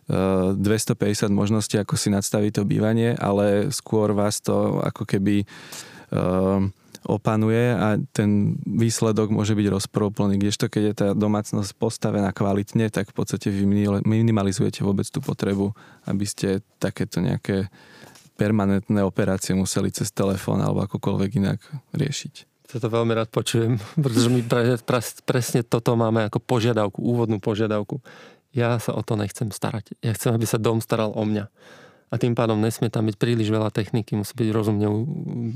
[0.06, 5.42] 250 eh, možností, ako si nadstaviť to bývanie, ale skôr vás to ako keby
[6.14, 6.62] uh,
[7.06, 10.36] opanuje a ten výsledok môže byť rozprúplný.
[10.36, 13.64] Kdežto keď je tá domácnosť postavená kvalitne, tak v podstate vy
[14.02, 15.72] minimalizujete vôbec tú potrebu,
[16.10, 17.70] aby ste takéto nejaké
[18.36, 21.58] permanentné operácie museli cez telefón alebo akokoľvek inak
[21.96, 22.34] riešiť.
[22.74, 27.38] Ja to veľmi rád počujem, pretože my pre, pre, presne toto máme ako požiadavku, úvodnú
[27.38, 28.02] požiadavku.
[28.50, 29.94] Ja sa o to nechcem starať.
[30.02, 31.46] Ja chcem, aby sa dom staral o mňa
[32.06, 34.86] a tým pádom nesmie tam byť príliš veľa techniky, musí byť rozumne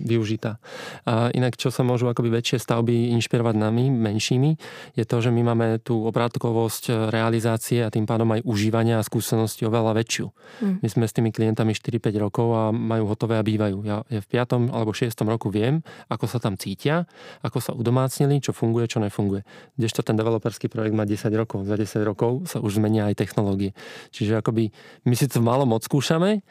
[0.02, 0.58] využitá.
[1.06, 4.50] A inak, čo sa môžu akoby väčšie stavby inšpirovať nami, menšími,
[4.98, 9.62] je to, že my máme tú obrátkovosť realizácie a tým pádom aj užívania a skúsenosti
[9.62, 10.26] oveľa väčšiu.
[10.60, 10.76] Mm.
[10.82, 13.86] My sme s tými klientami 4-5 rokov a majú hotové a bývajú.
[13.86, 14.74] Ja, ja v 5.
[14.74, 15.14] alebo 6.
[15.30, 17.06] roku viem, ako sa tam cítia,
[17.46, 19.46] ako sa udomácnili, čo funguje, čo nefunguje.
[19.78, 21.70] Kdežto ten developerský projekt má 10 rokov.
[21.70, 23.70] Za 10 rokov sa už zmenia aj technológie.
[24.10, 24.74] Čiže akoby
[25.06, 26.42] my si to malom odskúšame,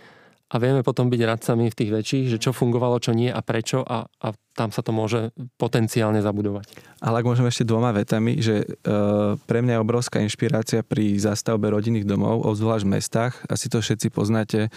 [0.49, 3.85] a vieme potom byť radcami v tých väčších, že čo fungovalo, čo nie a prečo
[3.85, 4.27] a, a
[4.59, 6.75] tam sa to môže potenciálne zabudovať.
[6.99, 8.65] Ale ak môžem ešte dvoma vetami, že e,
[9.39, 13.33] pre mňa je obrovská inšpirácia pri zastavbe rodinných domov, obzvlášť v mestách.
[13.47, 14.67] Asi to všetci poznáte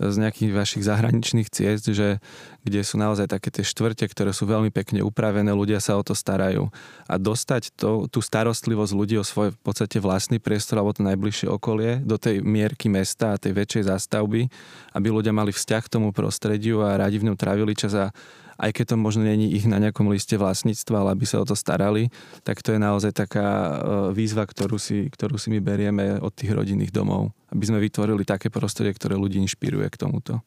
[0.00, 2.24] z nejakých vašich zahraničných ciest, že
[2.64, 6.16] kde sú naozaj také tie štvrte, ktoré sú veľmi pekne upravené, ľudia sa o to
[6.16, 6.72] starajú.
[7.04, 11.52] A dostať to, tú starostlivosť ľudí o svoj v podstate vlastný priestor alebo to najbližšie
[11.52, 14.48] okolie do tej mierky mesta a tej väčšej zástavby,
[14.96, 18.10] aby ľudia mali vzťah k tomu prostrediu a radi v ňom trávili čas a
[18.56, 21.52] aj keď to možno není ich na nejakom liste vlastníctva, ale aby sa o to
[21.52, 22.08] starali,
[22.42, 23.72] tak to je naozaj taká e,
[24.16, 28.48] výzva, ktorú si, ktorú si my berieme od tých rodinných domov, aby sme vytvorili také
[28.48, 30.40] prostredie, ktoré ľudí inšpiruje k tomuto.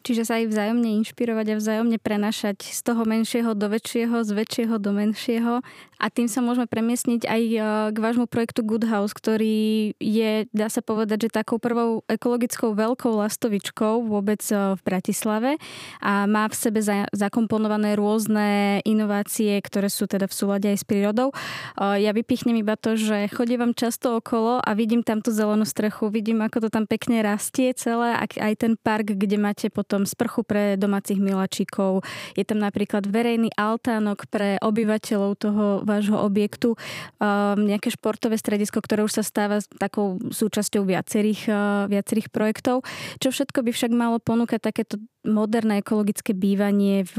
[0.00, 4.80] Čiže sa aj vzájomne inšpirovať a vzájomne prenašať z toho menšieho do väčšieho, z väčšieho
[4.80, 5.60] do menšieho.
[6.00, 7.58] A tým sa môžeme premiesniť aj e,
[7.92, 13.20] k vášmu projektu Good House, ktorý je, dá sa povedať, že takou prvou ekologickou veľkou
[13.20, 15.60] lastovičkou vôbec e, v Bratislave
[16.00, 16.80] a má v sebe
[17.12, 21.36] zakomponované rôzne inovácie, ktoré sú teda v súlade aj s prírodou.
[21.76, 26.08] E, ja vypichnem iba to, že chodím často okolo a vidím tam tú zelenú strechu,
[26.08, 30.46] vidím, ako to tam pekne rastie celé, aj ten park, kde máte pod potom sprchu
[30.46, 32.06] pre domácich miláčikov.
[32.38, 36.78] Je tam napríklad verejný altánok pre obyvateľov toho vášho objektu,
[37.18, 42.86] um, nejaké športové stredisko, ktoré už sa stáva takou súčasťou viacerých, uh, viacerých projektov.
[43.18, 47.16] Čo všetko by však malo ponúkať takéto moderné ekologické bývanie v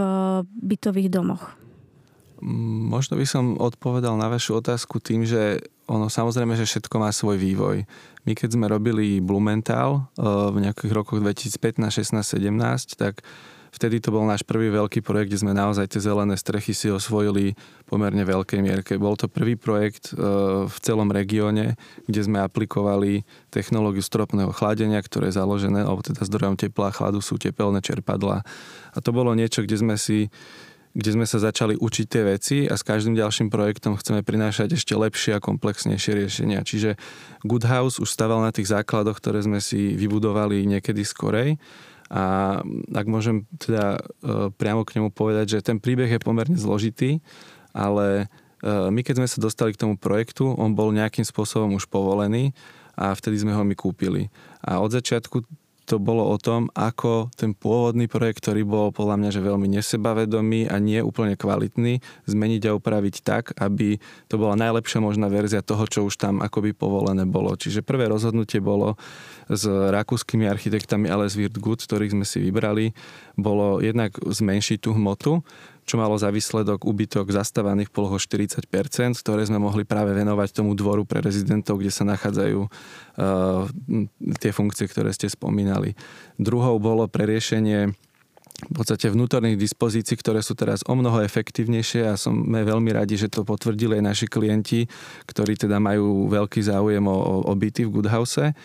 [0.48, 1.61] bytových domoch?
[2.42, 7.38] Možno by som odpovedal na vašu otázku tým, že ono samozrejme, že všetko má svoj
[7.38, 7.86] vývoj.
[8.26, 13.22] My keď sme robili Blumenthal eh, v nejakých rokoch 2015, 16, 17, tak
[13.72, 17.56] vtedy to bol náš prvý veľký projekt, kde sme naozaj tie zelené strechy si osvojili
[17.88, 19.00] pomerne veľkej mierke.
[19.00, 20.18] Bol to prvý projekt eh,
[20.66, 21.78] v celom regióne,
[22.10, 23.22] kde sme aplikovali
[23.54, 28.42] technológiu stropného chladenia, ktoré je založené, alebo teda zdrojom tepla a chladu sú tepelné čerpadla.
[28.92, 30.34] A to bolo niečo, kde sme si
[30.92, 34.92] kde sme sa začali učiť tie veci a s každým ďalším projektom chceme prinášať ešte
[34.96, 36.68] lepšie a komplexnejšie riešenia.
[36.68, 37.00] Čiže
[37.48, 41.56] Good House už staval na tých základoch, ktoré sme si vybudovali niekedy skorej.
[42.12, 42.60] A
[42.92, 47.24] ak môžem teda e, priamo k nemu povedať, že ten príbeh je pomerne zložitý,
[47.72, 48.28] ale
[48.60, 52.52] e, my keď sme sa dostali k tomu projektu, on bol nejakým spôsobom už povolený
[53.00, 54.28] a vtedy sme ho my kúpili.
[54.60, 55.48] A od začiatku
[55.92, 60.72] to bolo o tom, ako ten pôvodný projekt, ktorý bol podľa mňa že veľmi nesebavedomý
[60.72, 62.00] a nie úplne kvalitný,
[62.32, 64.00] zmeniť a upraviť tak, aby
[64.32, 67.52] to bola najlepšia možná verzia toho, čo už tam akoby povolené bolo.
[67.60, 68.96] Čiže prvé rozhodnutie bolo
[69.52, 72.96] s rakúskymi architektami Ales Good, ktorých sme si vybrali,
[73.36, 75.44] bolo jednak zmenšiť tú hmotu,
[75.92, 78.64] čo malo za výsledok úbytok zastávaných poloh 40%,
[79.20, 83.68] ktoré sme mohli práve venovať tomu dvoru pre rezidentov, kde sa nachádzajú uh,
[84.40, 85.92] tie funkcie, ktoré ste spomínali.
[86.40, 87.92] Druhou bolo preriešenie
[88.62, 93.28] v podstate vnútorných dispozícií, ktoré sú teraz o mnoho efektívnejšie a sme veľmi radi, že
[93.28, 94.88] to potvrdili aj naši klienti,
[95.28, 98.56] ktorí teda majú veľký záujem o, o byty v Goodhouse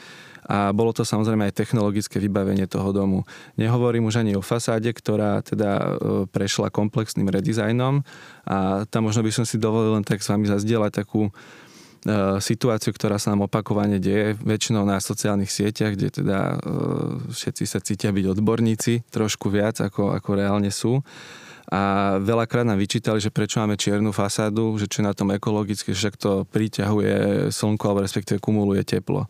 [0.47, 3.27] a bolo to samozrejme aj technologické vybavenie toho domu.
[3.59, 5.87] Nehovorím už ani o fasáde, ktorá teda e,
[6.31, 8.07] prešla komplexným redizajnom
[8.47, 11.33] a tam možno by som si dovolil len tak s vami zazdieľať takú e,
[12.39, 16.57] situáciu, ktorá sa nám opakovane deje, väčšinou na sociálnych sieťach, kde teda e,
[17.35, 21.03] všetci sa cítia byť odborníci trošku viac, ako, ako reálne sú.
[21.67, 25.91] A veľakrát nám vyčítali, že prečo máme čiernu fasádu, že čo je na tom ekologické,
[25.91, 29.27] že to priťahuje slnko alebo respektíve kumuluje teplo.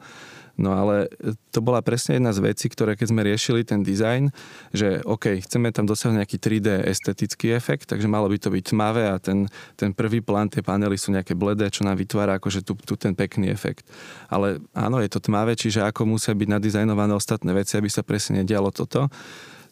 [0.56, 1.12] No ale
[1.52, 4.32] to bola presne jedna z vecí, ktoré keď sme riešili ten dizajn,
[4.72, 9.12] že OK, chceme tam dosiahnuť nejaký 3D estetický efekt, takže malo by to byť tmavé
[9.12, 9.44] a ten,
[9.76, 13.12] ten prvý plán, tie panely sú nejaké bledé, čo nám vytvára akože tu, tu ten
[13.12, 13.84] pekný efekt.
[14.32, 18.40] Ale áno, je to tmavé, čiže ako musia byť nadizajnované ostatné veci, aby sa presne
[18.40, 19.12] nedialo toto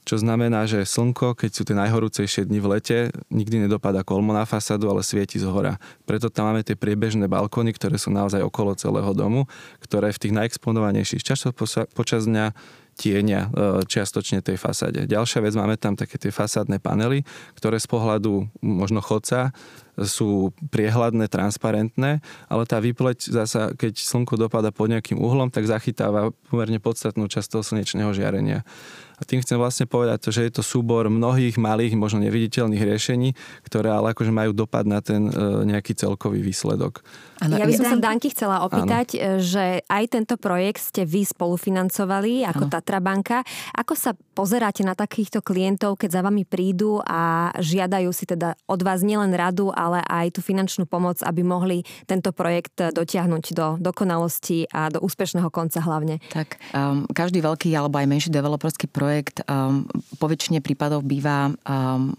[0.04, 2.98] čo znamená, že slnko, keď sú tie najhorúcejšie dni v lete,
[3.32, 5.80] nikdy nedopada kolmo na fasádu, ale svieti z hora.
[6.04, 9.48] Preto tam máme tie priebežné balkóny, ktoré sú naozaj okolo celého domu,
[9.80, 11.56] ktoré v tých najexponovanejších časoch
[11.96, 12.52] počas dňa
[12.94, 15.04] tienia e, čiastočne tej fasáde.
[15.10, 17.26] Ďalšia vec, máme tam také tie fasádne panely,
[17.58, 19.50] ktoré z pohľadu možno chodca
[19.94, 22.18] sú priehľadné, transparentné,
[22.50, 27.48] ale tá výpleť zasa, keď slnko dopada pod nejakým uhlom, tak zachytáva pomerne podstatnú časť
[27.58, 28.66] toho slnečného žiarenia.
[29.14, 33.32] A tým chcem vlastne povedať to, že je to súbor mnohých malých, možno neviditeľných riešení,
[33.66, 35.32] ktoré ale akože majú dopad na ten e,
[35.66, 37.00] nejaký celkový výsledok.
[37.42, 39.42] Ano, ja by som sa Danky chcela opýtať, ano.
[39.42, 42.72] že aj tento projekt ste vy spolufinancovali ako ano.
[42.72, 43.42] Tatra banka.
[43.74, 48.80] Ako sa pozeráte na takýchto klientov, keď za vami prídu a žiadajú si teda od
[48.82, 54.66] vás nielen radu, ale aj tú finančnú pomoc, aby mohli tento projekt dotiahnuť do dokonalosti
[54.74, 56.18] a do úspešného konca hlavne?
[56.34, 59.86] Tak um, každý veľký alebo aj menší developerský projekt projekt um,
[60.18, 62.10] po väčšine prípadov býva um,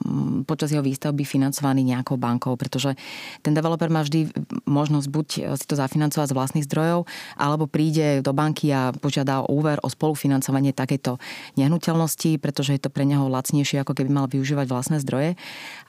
[0.47, 2.95] počas jeho výstavby financovaný nejakou bankou, pretože
[3.43, 4.31] ten developer má vždy
[4.63, 5.27] možnosť buď
[5.59, 7.03] si to zafinancovať z vlastných zdrojov,
[7.35, 11.19] alebo príde do banky a požiada o úver o spolufinancovanie takejto
[11.59, 15.35] nehnuteľnosti, pretože je to pre neho lacnejšie, ako keby mal využívať vlastné zdroje.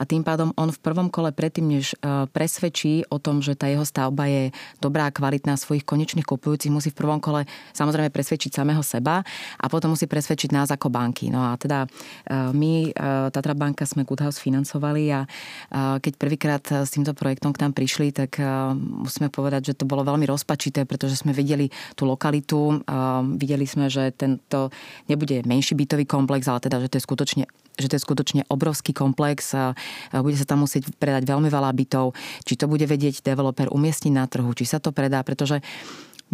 [0.01, 3.71] A tým pádom on v prvom kole predtým, než uh, presvedčí o tom, že tá
[3.71, 4.51] jeho stavba je
[4.83, 7.47] dobrá a kvalitná svojich konečných kupujúcich, musí v prvom kole
[7.79, 9.23] samozrejme presvedčiť samého seba
[9.55, 11.29] a potom musí presvedčiť nás ako banky.
[11.29, 15.25] No a teda uh, my, uh, Tatra banka, sme Good House financovali a
[15.73, 18.39] keď prvýkrát s týmto projektom k nám prišli, tak
[18.77, 21.69] musíme povedať, že to bolo veľmi rozpačité, pretože sme videli
[21.99, 22.81] tú lokalitu,
[23.37, 24.71] videli sme, že tento
[25.11, 27.45] nebude menší bytový komplex, ale teda, že to je skutočne
[27.77, 29.53] že to je skutočne obrovský komplex
[30.17, 32.17] bude sa tam musieť predať veľmi veľa bytov,
[32.49, 35.61] či to bude vedieť developer umiestniť na trhu, či sa to predá, pretože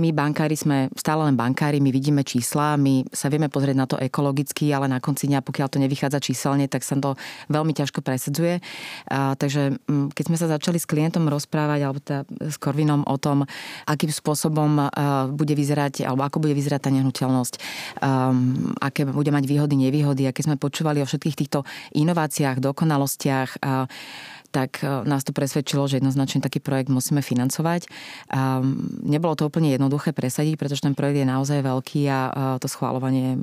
[0.00, 4.00] my bankári sme stále len bankári, my vidíme čísla, my sa vieme pozrieť na to
[4.00, 7.12] ekologicky, ale na konci dňa, pokiaľ to nevychádza číselne, tak sa to
[7.52, 8.64] veľmi ťažko presedzuje.
[9.12, 13.16] A, takže mm, keď sme sa začali s klientom rozprávať, alebo teda s Korvinom o
[13.20, 13.44] tom,
[13.84, 17.54] akým spôsobom a, bude vyzerať, alebo ako bude vyzerať tá nehnuteľnosť,
[18.00, 23.84] um, aké bude mať výhody, nevýhody, aké sme počúvali o všetkých týchto inováciách, dokonalostiach, a,
[24.52, 27.88] tak e, nás to presvedčilo, že jednoznačne taký projekt musíme financovať.
[29.02, 32.20] Nebolo to úplne jednoduché presadiť, pretože ten projekt je naozaj veľký a
[32.60, 33.40] to schváľovanie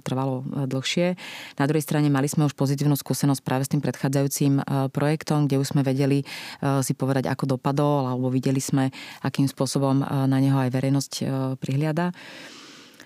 [0.00, 1.20] trvalo e, dlhšie.
[1.60, 5.60] Na druhej strane mali sme už pozitívnu skúsenosť práve s tým predchádzajúcim e, projektom, kde
[5.60, 6.26] už sme vedeli
[6.80, 8.88] si povedať, ako dopadol, alebo videli sme,
[9.20, 11.12] akým spôsobom na neho aj verejnosť
[11.60, 12.14] prihliada.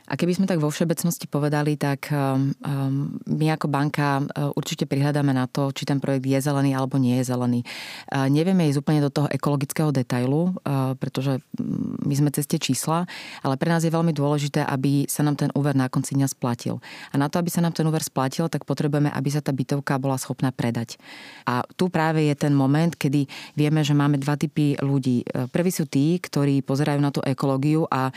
[0.09, 4.89] A keby sme tak vo všeobecnosti povedali, tak um, um, my ako banka uh, určite
[4.89, 7.61] prihľadáme na to, či ten projekt je zelený alebo nie je zelený.
[8.09, 13.05] Uh, nevieme ísť úplne do toho ekologického detailu, uh, pretože mm, my sme cez čísla,
[13.45, 16.81] ale pre nás je veľmi dôležité, aby sa nám ten úver na konci dňa splatil.
[17.13, 20.01] A na to, aby sa nám ten úver splatil, tak potrebujeme, aby sa tá bytovka
[20.01, 20.97] bola schopná predať.
[21.45, 25.29] A tu práve je ten moment, kedy vieme, že máme dva typy ľudí.
[25.53, 28.09] Prví sú tí, ktorí pozerajú na tú ekológiu a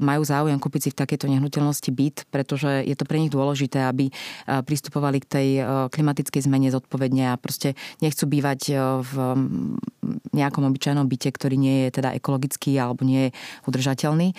[0.00, 3.82] majú záujem kúpiť si v takéto tejto nehnuteľnosti byt, pretože je to pre nich dôležité,
[3.82, 4.14] aby
[4.46, 5.48] pristupovali k tej
[5.90, 9.12] klimatickej zmene zodpovedne a proste nechcú bývať v
[10.30, 13.30] nejakom obyčajnom byte, ktorý nie je teda ekologický alebo nie je
[13.66, 14.38] udržateľný.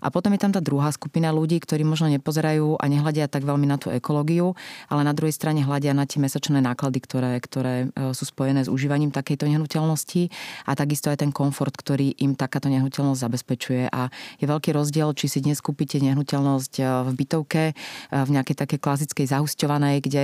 [0.00, 3.66] A potom je tam tá druhá skupina ľudí, ktorí možno nepozerajú a nehľadia tak veľmi
[3.68, 4.54] na tú ekológiu,
[4.90, 8.72] ale na druhej strane hľadia na tie mesačné náklady, ktoré, ktoré e, sú spojené s
[8.72, 10.28] užívaním takejto nehnuteľnosti
[10.68, 13.88] a takisto aj ten komfort, ktorý im takáto nehnuteľnosť zabezpečuje.
[13.90, 17.74] A je veľký rozdiel, či si dnes kúpite nehnuteľnosť e, v bytovke, e,
[18.12, 20.22] v nejakej takej klasickej zahusťovanej, kde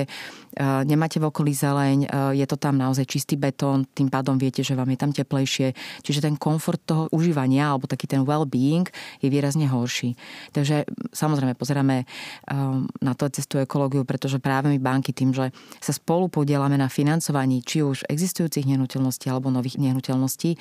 [0.85, 4.93] nemáte v okolí zeleň, je to tam naozaj čistý betón, tým pádom viete, že vám
[4.93, 5.73] je tam teplejšie.
[6.05, 8.85] Čiže ten komfort toho užívania alebo taký ten well-being
[9.25, 10.11] je výrazne výrazne horší.
[10.51, 12.05] Takže samozrejme pozeráme
[12.51, 16.91] um, na to cestu ekológiu, pretože práve my banky tým, že sa spolu podielame na
[16.91, 20.59] financovaní či už existujúcich nehnuteľností alebo nových nehnuteľností,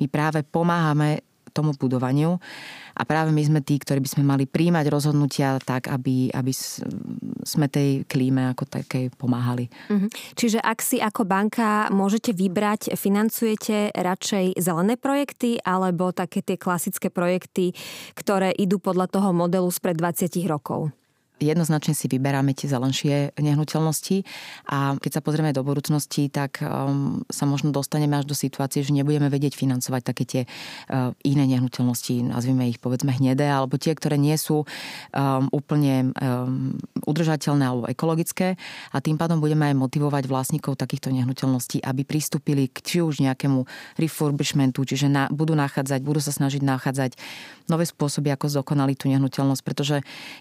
[0.00, 2.40] my práve pomáhame tomu budovaniu.
[2.92, 6.52] A práve my sme tí, ktorí by sme mali príjmať rozhodnutia tak, aby, aby
[7.44, 9.68] sme tej klíme ako takej pomáhali.
[9.92, 10.08] Mhm.
[10.36, 17.08] Čiže ak si ako banka môžete vybrať, financujete radšej zelené projekty alebo také tie klasické
[17.08, 17.72] projekty,
[18.16, 20.92] ktoré idú podľa toho modelu spred 20 rokov?
[21.44, 24.22] Jednoznačne si vyberáme tie zelenšie nehnuteľnosti
[24.70, 28.94] a keď sa pozrieme do budúcnosti, tak um, sa možno dostaneme až do situácie, že
[28.94, 34.14] nebudeme vedieť financovať také tie uh, iné nehnuteľnosti, nazvime ich povedzme hnedé, alebo tie, ktoré
[34.16, 38.54] nie sú um, úplne um, udržateľné alebo ekologické.
[38.94, 43.66] A tým pádom budeme aj motivovať vlastníkov takýchto nehnuteľností, aby pristúpili k či už nejakému
[43.98, 47.18] refurbishmentu, čiže na, budú nachádzať, budú sa snažiť nachádzať
[47.66, 49.96] nové spôsoby, ako zdokonaliť tú nehnuteľnosť, pretože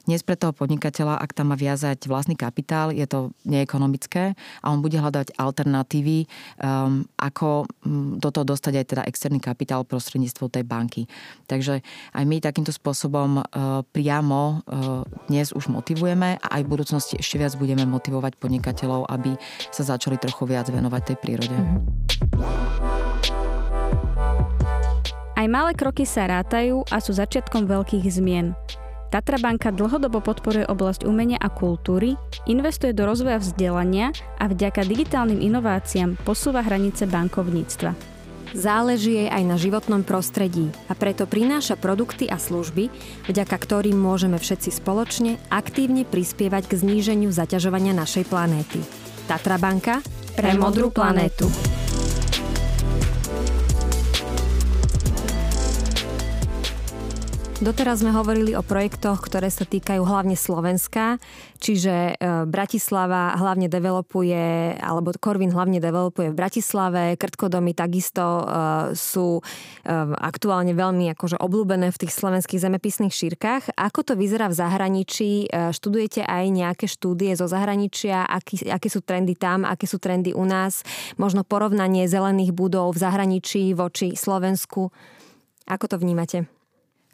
[0.06, 4.66] dnes pre toho podnikateľa podnikateľa, ak tam má viazať vlastný kapitál, je to neekonomické a
[4.68, 6.28] on bude hľadať alternatívy,
[6.60, 11.08] um, ako mm, do toho dostať aj teda externý kapitál prostredníctvom tej banky.
[11.48, 11.80] Takže
[12.12, 17.40] aj my takýmto spôsobom uh, priamo uh, dnes už motivujeme a aj v budúcnosti ešte
[17.40, 19.40] viac budeme motivovať podnikateľov, aby
[19.72, 21.56] sa začali trochu viac venovať tej prírode.
[21.56, 21.80] Mm-hmm.
[25.40, 28.54] Aj malé kroky sa rátajú a sú začiatkom veľkých zmien.
[29.12, 32.16] Tatra banka dlhodobo podporuje oblasť umenia a kultúry,
[32.48, 37.92] investuje do rozvoja vzdelania a vďaka digitálnym inováciám posúva hranice bankovníctva.
[38.56, 42.88] Záleží jej aj na životnom prostredí a preto prináša produkty a služby,
[43.28, 48.80] vďaka ktorým môžeme všetci spoločne aktívne prispievať k zníženiu zaťažovania našej planéty.
[49.28, 50.00] Tatra banka
[50.40, 51.52] pre modrú planétu.
[57.62, 61.22] Doteraz sme hovorili o projektoch, ktoré sa týkajú hlavne Slovenska,
[61.62, 62.14] čiže e,
[62.50, 68.44] Bratislava hlavne developuje, alebo Korvin hlavne developuje v Bratislave, Krtkodomy takisto e,
[68.98, 69.42] sú e,
[70.10, 73.70] aktuálne veľmi akože obľúbené v tých slovenských zemepisných šírkach.
[73.78, 75.46] Ako to vyzerá v zahraničí?
[75.54, 78.26] Študujete aj nejaké štúdie zo zahraničia?
[78.26, 79.70] Aký, aké sú trendy tam?
[79.70, 80.82] Aké sú trendy u nás?
[81.22, 84.90] Možno porovnanie zelených budov v zahraničí voči Slovensku?
[85.70, 86.61] Ako to vnímate?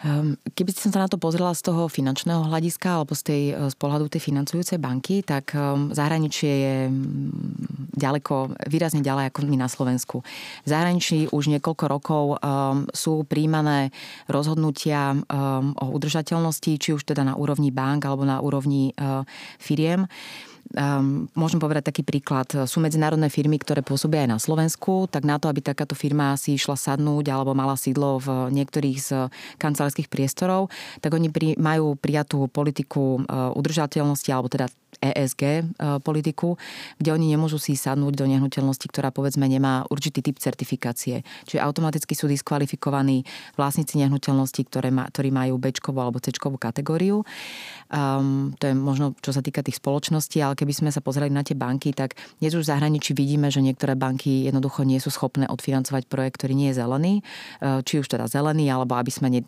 [0.05, 3.53] Ehm, keby som sa na to pozrela z toho finančného hľadiska alebo z, tej, e,
[3.65, 9.57] z pohľadu tej financujúcej banky, tak ehm, zahraničie je mm, ďaleko, výrazne ďalej ako my
[9.57, 10.21] na Slovensku.
[10.61, 13.89] V zahraničí už niekoľko rokov um, sú príjmané
[14.29, 15.17] rozhodnutia
[15.81, 19.25] o udržateľnosti, či už teda na úrovni bank alebo na úrovni uh,
[19.57, 20.05] firiem
[20.75, 22.47] um, môžem povedať taký príklad.
[22.67, 26.57] Sú medzinárodné firmy, ktoré pôsobia aj na Slovensku, tak na to, aby takáto firma si
[26.57, 29.09] išla sadnúť alebo mala sídlo v niektorých z
[29.61, 34.67] kancelárskych priestorov, tak oni pri, majú prijatú politiku uh, udržateľnosti alebo teda
[34.99, 35.61] ESG e,
[36.01, 36.57] politiku,
[36.97, 41.21] kde oni nemôžu si sadnúť do nehnuteľnosti, ktorá povedzme nemá určitý typ certifikácie.
[41.45, 43.23] Čiže automaticky sú diskvalifikovaní
[43.55, 47.27] vlastníci nehnuteľnosti, ktoré má, ktorí majú B alebo C kategóriu.
[47.87, 51.43] Um, to je možno, čo sa týka tých spoločností, ale keby sme sa pozreli na
[51.43, 55.47] tie banky, tak dnes už v zahraničí vidíme, že niektoré banky jednoducho nie sú schopné
[55.47, 59.41] odfinancovať projekt, ktorý nie je zelený, e, či už teda zelený, alebo aby sme ne,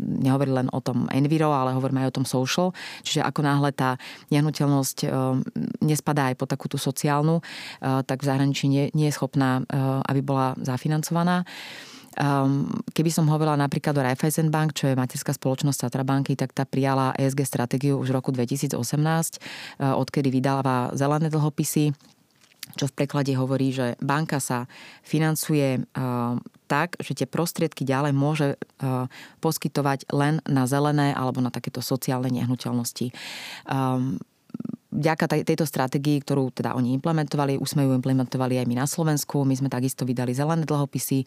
[0.00, 2.68] nehovorili len o tom enviro, ale hovoríme aj o tom social.
[3.04, 4.00] Čiže ako náhle tá
[4.32, 5.08] nehnuteľnosť e,
[5.80, 7.42] nespadá aj po takúto sociálnu, e,
[8.04, 9.64] tak v zahraničí nie, nie je schopná,
[10.08, 11.44] aby bola zafinancovaná.
[12.12, 16.52] Um, keby som hovorila napríklad o Raiffeisen Bank, čo je materská spoločnosť Tatra banky, tak
[16.52, 21.96] tá prijala ESG stratégiu už v roku 2018, uh, odkedy vydáva zelené dlhopisy
[22.78, 24.70] čo v preklade hovorí, že banka sa
[25.04, 25.82] financuje
[26.70, 28.56] tak, že tie prostriedky ďalej môže
[29.44, 33.12] poskytovať len na zelené alebo na takéto sociálne nehnuteľnosti.
[34.92, 39.40] Vďaka tejto stratégii, ktorú teda oni implementovali, už sme ju implementovali aj my na Slovensku,
[39.40, 41.24] my sme takisto vydali zelené dlhopisy.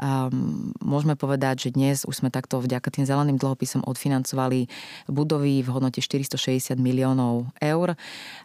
[0.00, 4.64] Um, môžeme povedať, že dnes už sme takto vďaka tým zeleným dlhopisom odfinancovali
[5.12, 7.92] budovy v hodnote 460 miliónov eur.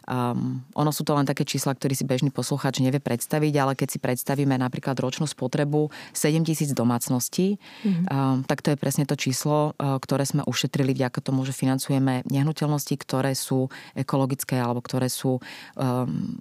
[0.04, 3.88] Um, ono sú to len také čísla, ktoré si bežný poslucháč nevie predstaviť, ale keď
[3.88, 8.04] si predstavíme napríklad ročnú spotrebu 7 tisíc domácností, mm-hmm.
[8.12, 12.94] um, tak to je presne to číslo, ktoré sme ušetrili vďaka tomu, že financujeme nehnuteľnosti,
[13.00, 16.36] ktoré sú ekologické alebo ktoré sú um,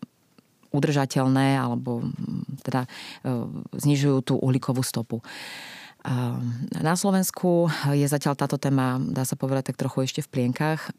[0.73, 3.47] udržateľné alebo mm, teda uh,
[3.77, 5.23] znižujú tú uhlíkovú stopu.
[6.07, 10.93] Um, na Slovensku je zatiaľ táto téma, dá sa povedať, tak trochu ešte v plienkach.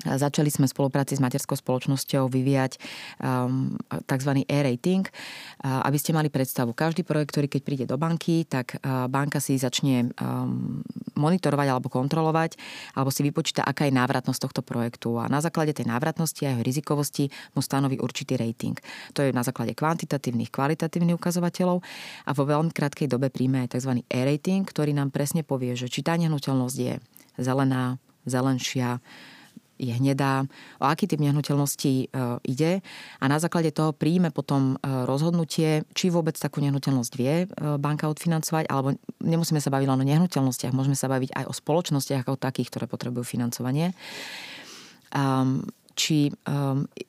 [0.00, 2.80] Začali sme v spolupráci s materskou spoločnosťou vyvíjať
[3.20, 3.76] um,
[4.08, 4.32] tzv.
[4.48, 6.72] e-rating, uh, aby ste mali predstavu.
[6.72, 10.80] Každý projekt, ktorý keď príde do banky, tak uh, banka si začne um,
[11.20, 12.56] monitorovať alebo kontrolovať,
[12.96, 15.20] alebo si vypočíta, aká je návratnosť tohto projektu.
[15.20, 18.80] A na základe tej návratnosti a jeho rizikovosti mu stanoví určitý rating.
[19.12, 21.84] To je na základe kvantitatívnych, kvalitatívnych ukazovateľov
[22.24, 24.00] a vo veľmi krátkej dobe príjme aj tzv.
[24.08, 26.94] e-rating, ktorý nám presne povie, že či tá nehnuteľnosť je
[27.36, 29.00] zelená, zelenšia,
[29.80, 30.44] je hnedá,
[30.76, 32.06] o aký typ nehnuteľnosti e,
[32.44, 32.84] ide
[33.16, 37.46] a na základe toho príjme potom e, rozhodnutie, či vôbec takú nehnuteľnosť vie e,
[37.80, 42.28] banka odfinancovať, alebo nemusíme sa baviť len o nehnuteľnostiach, môžeme sa baviť aj o spoločnostiach
[42.28, 43.96] ako takých, ktoré potrebujú financovanie.
[45.98, 46.18] Či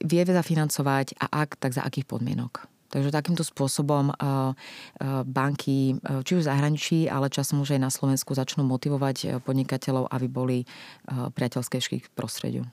[0.02, 2.71] vie zafinancovať a ak, tak za akých podmienok.
[2.92, 4.12] Takže takýmto spôsobom
[5.24, 5.96] banky,
[6.28, 10.58] či už v zahraničí, ale časom už aj na Slovensku začnú motivovať podnikateľov, aby boli
[11.08, 12.68] priateľskejší k prostrediu.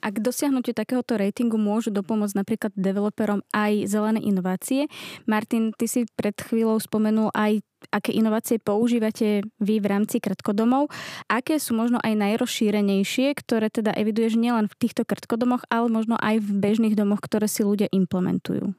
[0.00, 4.88] Ak dosiahnutiu takéhoto ratingu môžu dopomôcť napríklad developerom aj zelené inovácie.
[5.28, 7.60] Martin, ty si pred chvíľou spomenul aj
[7.92, 10.88] aké inovácie používate vy v rámci krtkodomov,
[11.28, 16.40] aké sú možno aj najrozšírenejšie, ktoré teda eviduješ nielen v týchto krtkodomoch, ale možno aj
[16.40, 18.72] v bežných domoch, ktoré si ľudia implementujú.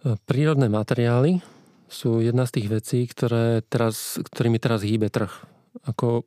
[0.00, 1.44] Prírodné materiály
[1.90, 5.28] sú jedna z tých vecí, ktoré teraz, ktorými teraz hýbe trh.
[5.84, 6.24] Ako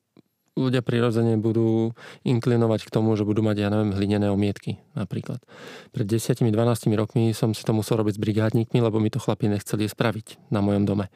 [0.54, 5.42] ľudia prirodzene budú inklinovať k tomu, že budú mať, ja neviem, hlinené omietky napríklad.
[5.90, 6.54] Pred 10-12
[6.94, 10.62] rokmi som si to musel robiť s brigádnikmi, lebo mi to chlapi nechceli spraviť na
[10.62, 11.10] mojom dome.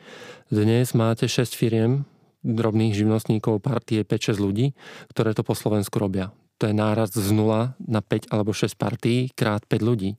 [0.50, 2.10] Dnes máte 6 firiem,
[2.42, 4.74] drobných živnostníkov, partie 5-6 ľudí,
[5.14, 6.34] ktoré to po Slovensku robia.
[6.58, 10.18] To je náraz z 0 na 5 alebo 6 partí krát 5 ľudí.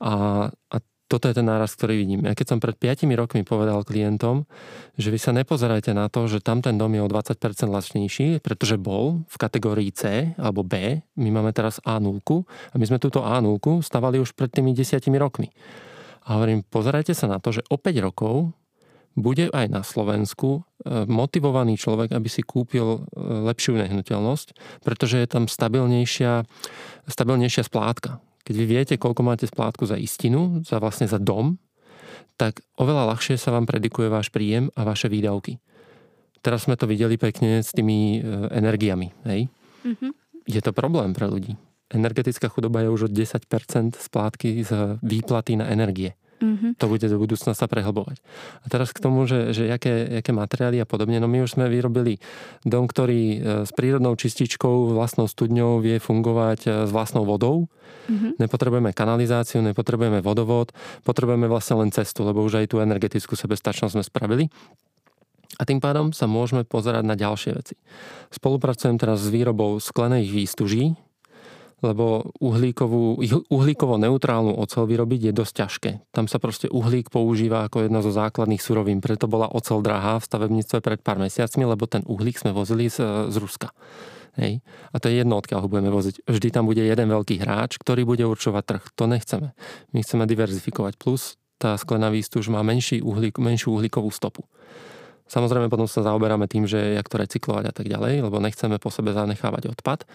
[0.00, 0.76] A, a
[1.08, 2.20] toto je ten náraz, ktorý vidím.
[2.28, 4.44] Ja keď som pred 5 rokmi povedal klientom,
[5.00, 8.76] že vy sa nepozerajte na to, že tam ten dom je o 20% lacnejší, pretože
[8.76, 13.80] bol v kategórii C alebo B, my máme teraz A0 a my sme túto A0
[13.80, 15.48] stavali už pred tými 10 rokmi.
[16.28, 18.52] A hovorím, pozerajte sa na to, že o 5 rokov
[19.18, 23.00] bude aj na Slovensku e, motivovaný človek, aby si kúpil e,
[23.50, 26.46] lepšiu nehnuteľnosť, pretože je tam stabilnejšia,
[27.10, 28.22] stabilnejšia splátka.
[28.44, 31.58] Keď vy viete, koľko máte splátku za istinu, za vlastne za dom,
[32.38, 35.58] tak oveľa ľahšie sa vám predikuje váš príjem a vaše výdavky.
[36.38, 39.10] Teraz sme to videli pekne s tými e, energiami.
[39.26, 39.50] Hej?
[39.82, 40.10] Mm-hmm.
[40.46, 41.58] Je to problém pre ľudí.
[41.90, 46.14] Energetická chudoba je už od 10% splátky z výplaty na energie.
[46.38, 46.78] Mm-hmm.
[46.78, 48.22] To bude do budúcna sa prehlbovať.
[48.62, 51.18] A teraz k tomu, že, že jaké, jaké materiály a podobne.
[51.18, 52.22] No my už sme vyrobili
[52.62, 53.36] dom, ktorý e,
[53.66, 57.66] s prírodnou čističkou, vlastnou studňou vie fungovať e, s vlastnou vodou.
[58.06, 58.38] Mm-hmm.
[58.38, 60.70] Nepotrebujeme kanalizáciu, nepotrebujeme vodovod,
[61.02, 64.46] potrebujeme vlastne len cestu, lebo už aj tú energetickú sebestačnosť sme spravili.
[65.58, 67.74] A tým pádom sa môžeme pozerať na ďalšie veci.
[68.30, 70.94] Spolupracujem teraz s výrobou sklených výstuží,
[71.78, 75.90] lebo uhlíkovú, uhlíkovo neutrálnu ocel vyrobiť je dosť ťažké.
[76.10, 78.98] Tam sa proste uhlík používa ako jedno zo základných surovín.
[78.98, 83.30] Preto bola ocel drahá v stavebníctve pred pár mesiacmi, lebo ten uhlík sme vozili z,
[83.30, 83.70] z Ruska.
[84.38, 84.62] Hej.
[84.94, 86.26] A to je jedno, odkiaľ ho budeme voziť.
[86.26, 88.84] Vždy tam bude jeden veľký hráč, ktorý bude určovať trh.
[88.98, 89.54] To nechceme.
[89.94, 90.94] My chceme diverzifikovať.
[90.98, 94.46] Plus tá sklená výstuž má menší uhlík, menšiu uhlíkovú stopu.
[95.28, 98.88] Samozrejme potom sa zaoberáme tým, že jak to recyklovať a tak ďalej, lebo nechceme po
[98.88, 100.08] sebe zanechávať odpad.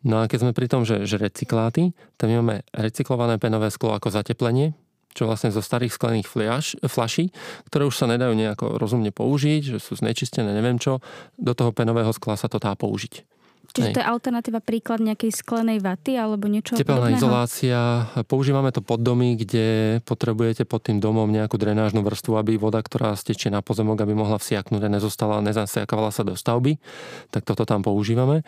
[0.00, 3.92] No a keď sme pri tom, že, že recykláty, tak my máme recyklované penové sklo
[3.92, 4.72] ako zateplenie,
[5.12, 7.34] čo vlastne zo starých sklených fliaš, flaší,
[7.68, 11.02] ktoré už sa nedajú nejako rozumne použiť, že sú znečistené, neviem čo,
[11.36, 13.26] do toho penového skla sa to dá použiť.
[13.70, 13.94] Čiže Hej.
[13.94, 17.22] to je alternatíva príklad nejakej sklenej vaty alebo niečo Tepelná podobného?
[17.22, 17.78] izolácia.
[18.26, 23.14] Používame to pod domy, kde potrebujete pod tým domom nejakú drenážnu vrstvu, aby voda, ktorá
[23.14, 26.82] stečie na pozemok, aby mohla vsiaknúť a nezostala, nezasiakovala sa do stavby.
[27.30, 28.42] Tak toto tam používame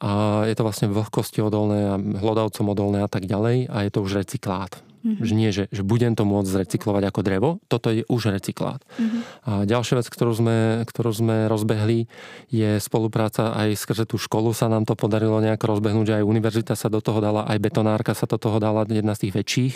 [0.00, 4.00] a je to vlastne vlhkosti odolné a hlodavcom odolné a tak ďalej a je to
[4.00, 4.80] už recyklát.
[5.04, 5.20] Mm-hmm.
[5.20, 8.80] Že nie, že, že budem to môcť zrecyklovať ako drevo, toto je už recyklát.
[8.96, 9.20] Mm-hmm.
[9.44, 12.08] A ďalšia vec, ktorú sme, ktorú sme rozbehli,
[12.48, 16.88] je spolupráca aj skrze tú školu sa nám to podarilo nejako rozbehnúť, aj univerzita sa
[16.88, 19.72] do toho dala, aj betonárka sa do toho dala, jedna z tých väčších,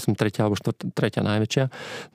[0.00, 1.64] myslím tretia alebo štvrtia, tretia najväčšia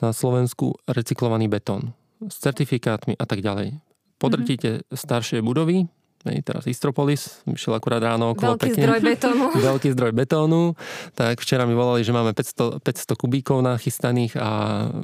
[0.01, 3.77] na Slovensku, recyklovaný betón s certifikátmi a tak ďalej.
[4.17, 4.97] Podrtíte mm-hmm.
[4.97, 5.85] staršie budovy,
[6.25, 8.81] Hej, teraz Istropolis, vyšiel akurát ráno okolo Veľký pekne.
[8.81, 9.45] zdroj betónu.
[9.69, 10.61] Veľký zdroj betónu.
[11.13, 14.49] Tak včera mi volali, že máme 500, 500 kubíkov nachystaných a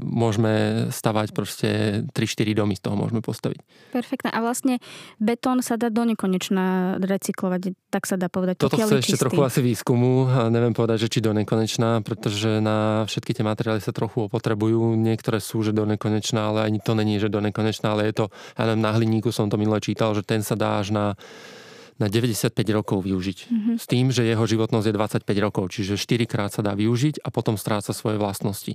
[0.02, 1.70] môžeme stavať proste
[2.10, 3.62] 3-4 domy z toho môžeme postaviť.
[3.94, 4.34] Perfektne.
[4.34, 4.82] A vlastne
[5.22, 8.58] betón sa dá do nekonečna recyklovať, tak sa dá povedať.
[8.58, 10.26] Toto chce ešte trochu asi výskumu.
[10.26, 14.98] A neviem povedať, že či do nekonečna, pretože na všetky tie materiály sa trochu opotrebujú.
[14.98, 18.26] Niektoré sú, že do nekonečna, ale ani to není, že do nekonečna, ale je to,
[18.58, 21.11] ja neviem, na hliníku som to minule čítal, že ten sa dá až na
[22.02, 23.38] na 95 rokov využiť.
[23.46, 23.76] Mm-hmm.
[23.78, 27.30] S tým, že jeho životnosť je 25 rokov, čiže 4 krát sa dá využiť a
[27.30, 28.74] potom stráca svoje vlastnosti.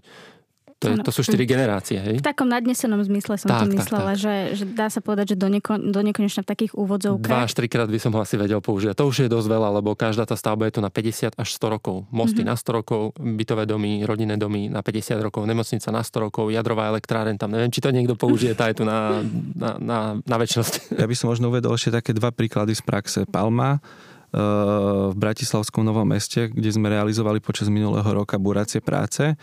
[0.77, 2.21] To, je, to sú štyri generácie, hej?
[2.21, 4.25] V takom nadnesenom zmysle som tak, tým myslela, tak, tak.
[4.29, 7.33] Že, že dá sa povedať, že do, neko, do nekonečna v takých úvodzovkách.
[7.33, 8.93] Dva až trikrát by som ho asi vedel použiť.
[8.93, 11.75] To už je dosť veľa, lebo každá tá stavba je tu na 50 až 100
[11.81, 12.05] rokov.
[12.13, 12.53] Mosty mm-hmm.
[12.53, 16.93] na 100 rokov, bytové domy, rodinné domy na 50 rokov, nemocnica na 100 rokov, jadrová
[16.93, 17.57] elektráren tam.
[17.57, 19.25] Neviem, či to niekto použije, tá je tu na,
[19.57, 21.01] na, na, na väčšnosť.
[21.01, 23.25] Ja by som možno uvedol ešte také dva príklady z praxe.
[23.25, 24.37] Palma, eh,
[25.09, 29.41] v Bratislavskom Novom meste, kde sme realizovali počas minulého roka buracie práce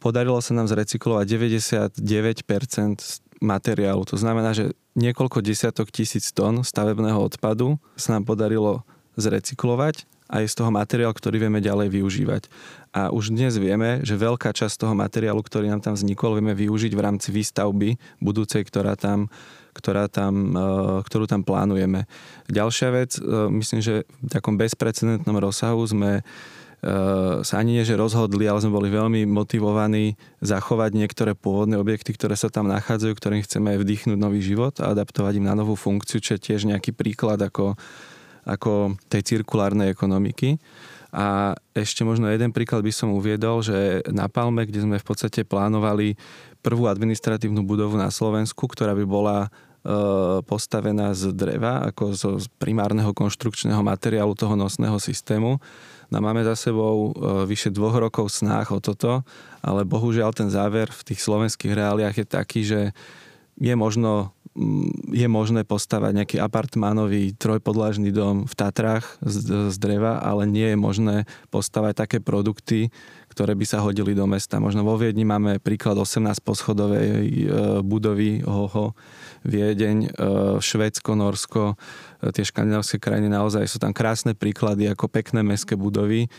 [0.00, 1.98] podarilo sa nám zrecyklovať 99%
[3.44, 4.02] materiálu.
[4.08, 8.82] To znamená, že niekoľko desiatok tisíc tón stavebného odpadu sa nám podarilo
[9.14, 12.42] zrecyklovať a je z toho materiál, ktorý vieme ďalej využívať.
[12.96, 16.92] A už dnes vieme, že veľká časť toho materiálu, ktorý nám tam vznikol, vieme využiť
[16.96, 19.28] v rámci výstavby budúcej, ktorá tam,
[19.76, 20.62] ktorá tam, eh,
[21.04, 22.08] ktorú tam plánujeme.
[22.48, 26.63] Ďalšia vec, eh, myslím, že v takom bezprecedentnom rozsahu sme Eh,
[27.40, 32.36] sa ani nie, že rozhodli, ale sme boli veľmi motivovaní zachovať niektoré pôvodné objekty, ktoré
[32.36, 36.36] sa tam nachádzajú, ktorým chceme vdýchnuť nový život a adaptovať im na novú funkciu, čo
[36.36, 37.80] je tiež nejaký príklad ako,
[38.44, 40.60] ako tej cirkulárnej ekonomiky.
[41.14, 45.46] A ešte možno jeden príklad by som uviedol, že na Palme, kde sme v podstate
[45.46, 46.18] plánovali
[46.60, 49.48] prvú administratívnu budovu na Slovensku, ktorá by bola eh,
[50.44, 52.30] postavená z dreva, ako zo
[52.60, 55.62] primárneho konštrukčného materiálu toho nosného systému,
[56.12, 59.24] No máme za sebou e, vyše dvoch rokov snách o toto,
[59.64, 62.80] ale bohužiaľ ten záver v tých slovenských reáliách je taký, že
[63.54, 70.18] je možno mm, je možné postavať nejaký apartmánový trojpodlažný dom v Tatrách z, z dreva,
[70.18, 71.16] ale nie je možné
[71.54, 72.90] postavať také produkty,
[73.30, 74.62] ktoré by sa hodili do mesta.
[74.62, 77.46] Možno vo Viedni máme príklad 18 poschodovej e,
[77.82, 78.94] budovy Hoho,
[79.44, 80.16] Viedeň,
[80.56, 81.76] Švédsko, Norsko,
[82.30, 86.30] tie škandinávské krajiny naozaj sú tam krásne príklady, ako pekné mestské budovy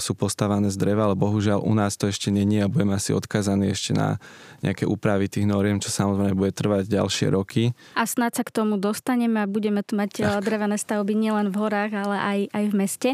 [0.00, 3.68] sú postavané z dreva, ale bohužiaľ u nás to ešte není a budeme asi odkazaní
[3.70, 4.16] ešte na
[4.64, 7.76] nejaké úpravy tých noriem, čo samozrejme bude trvať ďalšie roky.
[7.92, 10.48] A snáď sa k tomu dostaneme a budeme tu mať tak.
[10.48, 13.08] drevené stavby nielen v horách, ale aj, aj v meste.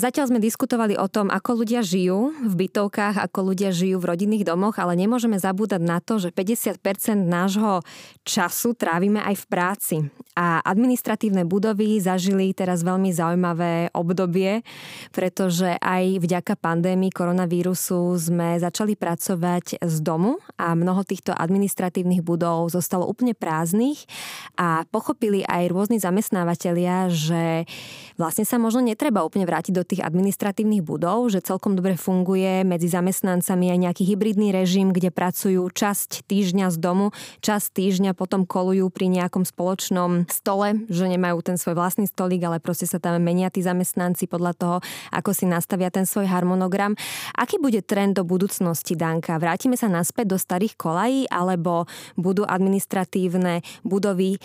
[0.00, 4.48] Zatiaľ sme diskutovali o tom, ako ľudia žijú v bytovkách, ako ľudia žijú v rodinných
[4.48, 6.80] domoch, ale nemôžeme zabúdať na to, že 50%
[7.12, 7.84] nášho
[8.24, 9.96] času trávime aj v práci.
[10.32, 14.62] A administratívne budovy zažili teraz veľmi zaujímavé obdobie,
[15.10, 22.70] pretože aj vďaka pandémii koronavírusu sme začali pracovať z domu a mnoho týchto administratívnych budov
[22.70, 24.06] zostalo úplne prázdnych
[24.56, 27.66] a pochopili aj rôzni zamestnávateľia, že
[28.14, 32.86] vlastne sa možno netreba úplne vrátiť do tých administratívnych budov, že celkom dobre funguje medzi
[32.86, 37.10] zamestnancami aj nejaký hybridný režim, kde pracujú časť týždňa z domu,
[37.42, 42.60] časť týždňa potom kolujú pri nejakom spoločnom stole, že nemajú ten svoj vlastný stolík, ale
[42.60, 44.76] proste sa tam menia tí zamestnanci podľa toho,
[45.10, 46.92] ako si nastavia ten svoj harmonogram.
[47.34, 49.40] Aký bude trend do budúcnosti, Danka?
[49.40, 54.36] Vrátime sa naspäť do starých kolají, alebo budú administratívne budovy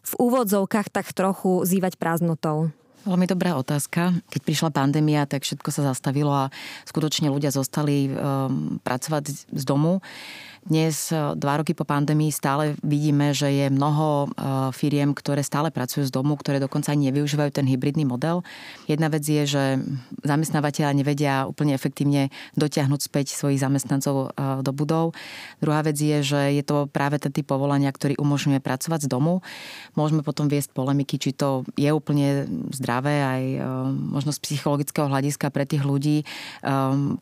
[0.00, 2.72] v úvodzovkách tak trochu zývať prázdnotou?
[3.00, 4.12] Veľmi dobrá otázka.
[4.28, 6.52] Keď prišla pandémia, tak všetko sa zastavilo a
[6.84, 10.04] skutočne ľudia zostali um, pracovať z domu.
[10.70, 14.38] Dnes, e, dva roky po pandémii, stále vidíme, že je mnoho e,
[14.70, 18.46] firiem, ktoré stále pracujú z domu, ktoré dokonca ani nevyužívajú ten hybridný model.
[18.86, 19.82] Jedna vec je, že
[20.22, 25.10] zamestnávateľa nevedia úplne efektívne dotiahnuť späť svojich zamestnancov e, do budov.
[25.58, 29.42] Druhá vec je, že je to práve ten typ povolania, ktorý umožňuje pracovať z domu.
[29.98, 33.42] Môžeme potom viesť polemiky, či to je úplne zdravé aj
[33.90, 36.22] možno z psychologického hľadiska pre tých ľudí,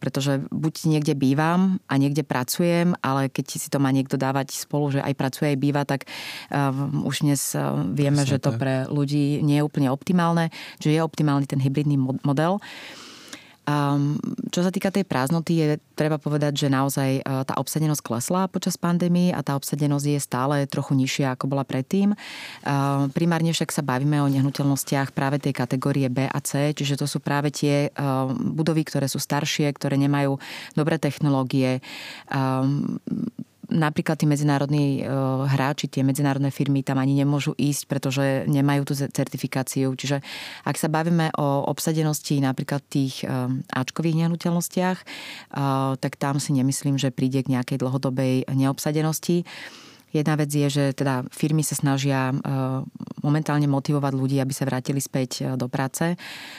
[0.03, 4.99] pretože buď niekde bývam a niekde pracujem, ale keď si to má niekto dávať spolu,
[4.99, 6.11] že aj pracuje, aj býva, tak
[6.51, 10.51] um, už dnes uh, vieme, Presne že to pre ľudí nie je úplne optimálne,
[10.83, 11.95] že je optimálny ten hybridný
[12.27, 12.59] model.
[13.69, 14.17] Um,
[14.49, 18.81] čo sa týka tej prázdnoty, je treba povedať, že naozaj uh, tá obsadenosť klesla počas
[18.81, 22.17] pandémie a tá obsadenosť je stále trochu nižšia, ako bola predtým.
[22.65, 27.05] Uh, primárne však sa bavíme o nehnuteľnostiach práve tej kategórie B a C, čiže to
[27.05, 30.41] sú práve tie uh, budovy, ktoré sú staršie, ktoré nemajú
[30.73, 31.85] dobré technológie.
[32.33, 32.97] Um,
[33.69, 35.13] napríklad tí medzinárodní e,
[35.49, 39.93] hráči, tie medzinárodné firmy tam ani nemôžu ísť, pretože nemajú tú certifikáciu.
[39.93, 40.25] Čiže
[40.65, 43.29] ak sa bavíme o obsadenosti napríklad tých e,
[43.73, 45.07] Ačkových nehnuteľnostiach, e,
[46.01, 49.45] tak tam si nemyslím, že príde k nejakej dlhodobej neobsadenosti.
[50.13, 52.35] Jedna vec je, že teda firmy sa snažia e,
[53.21, 56.17] momentálne motivovať ľudí, aby sa vrátili späť e, do práce.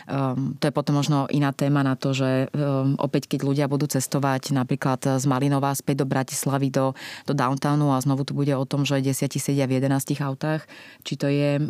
[0.07, 2.51] Ehm, to je potom možno iná téma na to, že
[2.97, 6.93] opäť keď ľudia budú cestovať napríklad z Malinova späť do Bratislavy do,
[7.25, 10.65] do downtownu a znovu tu bude o tom, že 10 sedia v 11 autách,
[11.03, 11.61] či to je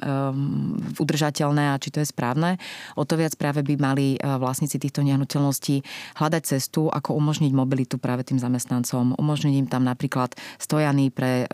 [0.99, 2.59] udržateľné a či to je správne.
[2.95, 5.82] O to viac práve by mali e, vlastníci týchto nehnuteľností
[6.19, 9.15] hľadať cestu, ako umožniť mobilitu práve tým zamestnancom.
[9.17, 11.49] Umožniť im tam napríklad stojany pre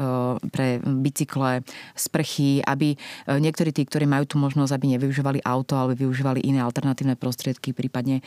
[0.52, 1.62] pre bicykle,
[1.96, 2.98] sprchy, aby e,
[3.40, 8.20] niektorí tí, ktorí majú tú možnosť, aby nevyužívali auto, ale využívali iné alternatívne prostriedky, prípadne
[8.20, 8.24] e,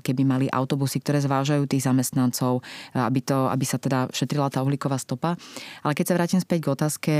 [0.00, 4.64] keby mali autobusy, ktoré zvážajú tých zamestnancov, e, aby, to, aby sa teda šetrila tá
[4.64, 5.36] uhlíková stopa.
[5.84, 7.14] Ale keď sa vrátim späť k otázke,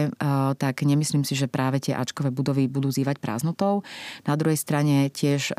[0.57, 3.83] tak nemyslím si, že práve tie Ačkové budovy budú zývať prázdnotou.
[4.25, 5.53] Na druhej strane tiež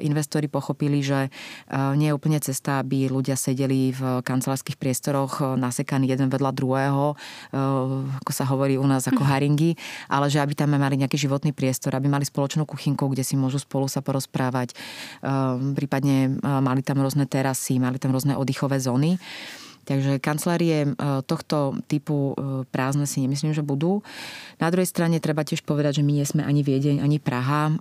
[0.00, 1.32] investori pochopili, že
[1.96, 7.04] nie je úplne cesta, aby ľudia sedeli v kancelárskych priestoroch nasekaní jeden vedľa druhého
[7.50, 9.74] ako sa hovorí u nás ako haringy,
[10.06, 13.58] ale že aby tam mali nejaký životný priestor, aby mali spoločnú kuchynku, kde si môžu
[13.58, 14.74] spolu sa porozprávať.
[15.74, 19.20] Prípadne mali tam rôzne terasy, mali tam rôzne oddychové zóny.
[19.80, 20.94] Takže kancelárie
[21.26, 22.36] tohto typu
[22.70, 24.04] prázdne si nemyslím, že budú.
[24.62, 27.74] Na druhej strane treba tiež povedať, že my nie sme ani Viedeň, ani Praha.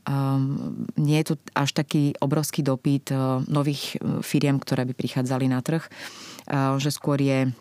[0.98, 3.14] Nie je tu až taký obrovský dopyt
[3.46, 5.86] nových firiem, ktoré by prichádzali na trh.
[6.82, 7.52] Že skôr je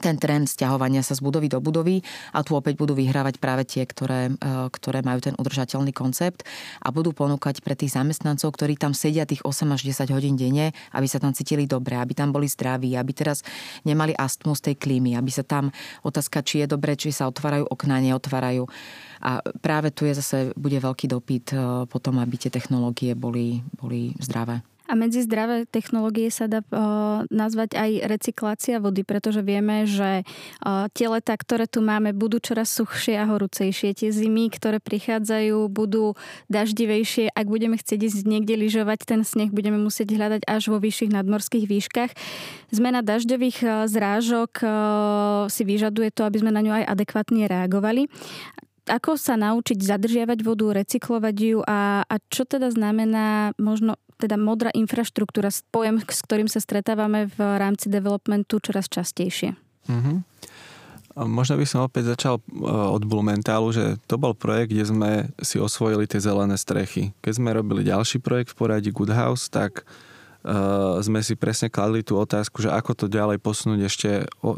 [0.00, 2.00] ten trend stiahovania sa z budovy do budovy
[2.32, 6.48] a tu opäť budú vyhrávať práve tie, ktoré, e, ktoré majú ten udržateľný koncept
[6.80, 10.72] a budú ponúkať pre tých zamestnancov, ktorí tam sedia tých 8 až 10 hodín denne,
[10.96, 13.44] aby sa tam cítili dobre, aby tam boli zdraví, aby teraz
[13.84, 15.68] nemali astmu z tej klímy, aby sa tam
[16.00, 18.64] otázka, či je dobre, či sa otvárajú okná, neotvárajú.
[19.22, 24.16] A práve tu je zase, bude veľký dopyt e, potom, aby tie technológie boli, boli
[24.18, 24.71] zdravé.
[24.90, 30.90] A medzi zdravé technológie sa dá uh, nazvať aj recyklácia vody, pretože vieme, že uh,
[30.90, 33.94] tie leta, ktoré tu máme, budú čoraz suchšie a horúcejšie.
[33.94, 36.18] Tie zimy, ktoré prichádzajú, budú
[36.50, 37.30] daždivejšie.
[37.30, 41.64] Ak budeme chcieť ísť niekde lyžovať, ten sneh budeme musieť hľadať až vo vyšších nadmorských
[41.70, 42.10] výškach.
[42.74, 44.64] Zmena dažďových uh, zrážok
[45.48, 48.10] si vyžaduje to, aby sme na ňu aj adekvátne reagovali
[48.86, 54.70] ako sa naučiť zadržiavať vodu, recyklovať ju a, a čo teda znamená možno teda modrá
[54.70, 59.58] infraštruktúra, pojem, s ktorým sa stretávame v rámci developmentu čoraz častejšie.
[59.90, 60.16] Mm-hmm.
[61.12, 65.10] Možno by som opäť začal e, od Blumentálu, že to bol projekt, kde sme
[65.42, 67.12] si osvojili tie zelené strechy.
[67.20, 72.00] Keď sme robili ďalší projekt v poradí Good House, tak uh, sme si presne kladli
[72.00, 74.10] tú otázku, že ako to ďalej posunúť ešte
[74.40, 74.56] o,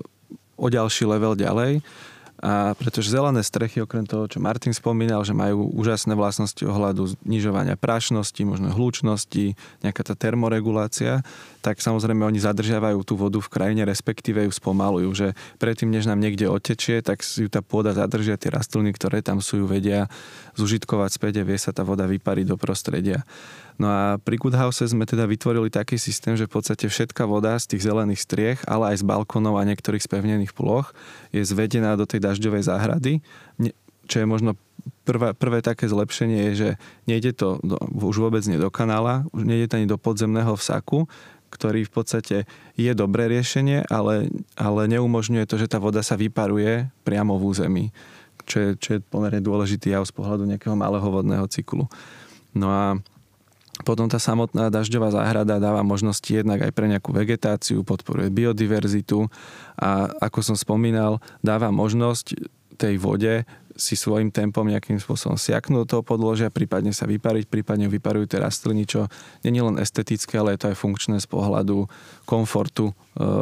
[0.54, 1.82] o ďalší level ďalej.
[2.42, 7.78] A pretože zelené strechy, okrem toho, čo Martin spomínal, že majú úžasné vlastnosti ohľadu znižovania
[7.78, 9.54] prášnosti, možno hlučnosti,
[9.86, 11.22] nejaká tá termoregulácia,
[11.64, 15.26] tak samozrejme oni zadržiavajú tú vodu v krajine, respektíve ju spomalujú, že
[15.56, 19.62] predtým, než nám niekde otečie, tak ju tá pôda zadržia, tie rastliny, ktoré tam sú,
[19.62, 20.10] ju vedia
[20.58, 23.24] zužitkovať späť a vie sa tá voda vypariť do prostredia.
[23.74, 27.58] No a pri Good House sme teda vytvorili taký systém, že v podstate všetká voda
[27.58, 30.94] z tých zelených striech, ale aj z balkónov a niektorých spevnených ploch
[31.34, 33.18] je zvedená do tej dažďovej záhrady,
[34.06, 34.54] čo je možno
[35.02, 36.70] prvé, prvé také zlepšenie je, že
[37.08, 41.08] nejde to do, už vôbec nie do kanála, už nejde to ani do podzemného vsaku,
[41.50, 42.36] ktorý v podstate
[42.74, 47.84] je dobré riešenie, ale, ale neumožňuje to, že tá voda sa vyparuje priamo v území,
[48.44, 51.86] čo je, čo je pomerne dôležitý jav z pohľadu nejakého malého vodného cyklu.
[52.54, 52.98] No a
[53.82, 59.26] potom tá samotná dažďová záhrada dáva možnosti jednak aj pre nejakú vegetáciu, podporuje biodiverzitu
[59.74, 62.38] a ako som spomínal, dáva možnosť
[62.78, 63.42] tej vode
[63.74, 68.38] si svojim tempom nejakým spôsobom siaknúť do toho podložia, prípadne sa vypariť, prípadne vyparujú tie
[68.38, 69.10] rastliny, čo
[69.42, 71.90] nie je len estetické, ale je to aj funkčné z pohľadu
[72.22, 72.94] komfortu e,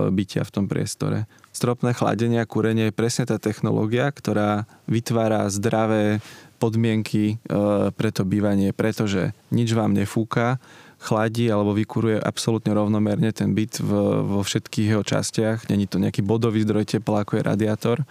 [0.09, 1.29] bytia v tom priestore.
[1.53, 6.25] Stropné chladenie a kúrenie je presne tá technológia, ktorá vytvára zdravé
[6.63, 10.63] podmienky e, pre to bývanie, pretože nič vám nefúka,
[11.03, 13.91] chladí alebo vykuruje absolútne rovnomerne ten byt v,
[14.23, 15.67] vo všetkých jeho častiach.
[15.67, 17.99] Není to nejaký bodový zdroj tepla, ako je radiátor.
[17.99, 18.07] E,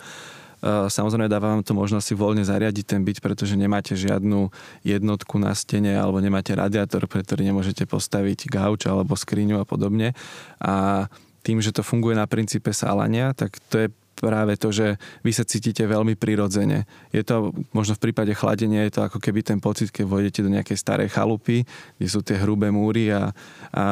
[0.91, 4.51] samozrejme dáva vám to možnosť si voľne zariadiť ten byt, pretože nemáte žiadnu
[4.83, 10.11] jednotku na stene alebo nemáte radiátor, pre ktorý nemôžete postaviť gauč alebo skriňu a podobne.
[10.59, 11.07] A
[11.41, 13.87] tým, že to funguje na princípe salania, tak to je
[14.17, 16.85] práve to, že vy sa cítite veľmi prirodzene.
[17.09, 20.53] Je to, možno v prípade chladenia, je to ako keby ten pocit, keď vojdete do
[20.53, 21.65] nejakej starej chalupy,
[21.97, 23.33] kde sú tie hrubé múry a,
[23.73, 23.83] a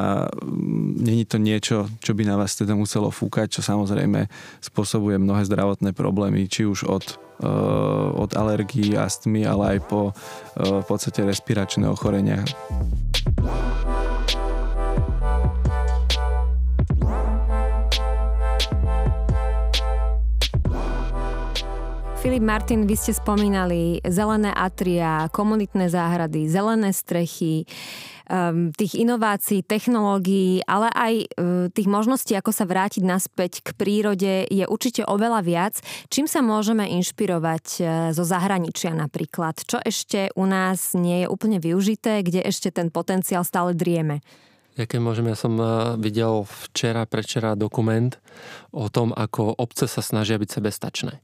[1.00, 4.30] není to niečo, čo by na vás teda muselo fúkať, čo samozrejme
[4.62, 7.06] spôsobuje mnohé zdravotné problémy, či už od
[7.42, 7.48] eh,
[8.14, 12.46] od alergií, astmy, ale aj po eh, v podstate respiračné ochorenia.
[22.20, 27.64] Filip Martin, vy ste spomínali zelené atria, komunitné záhrady, zelené strechy,
[28.28, 31.26] um, tých inovácií, technológií, ale aj uh,
[31.72, 35.80] tých možností, ako sa vrátiť naspäť k prírode, je určite oveľa viac.
[36.12, 39.64] Čím sa môžeme inšpirovať uh, zo zahraničia napríklad?
[39.64, 44.20] Čo ešte u nás nie je úplne využité, kde ešte ten potenciál stále drieme?
[44.76, 48.12] Ja keď môžem, ja som uh, videl včera, prečera dokument
[48.76, 51.24] o tom, ako obce sa snažia byť sebestačné.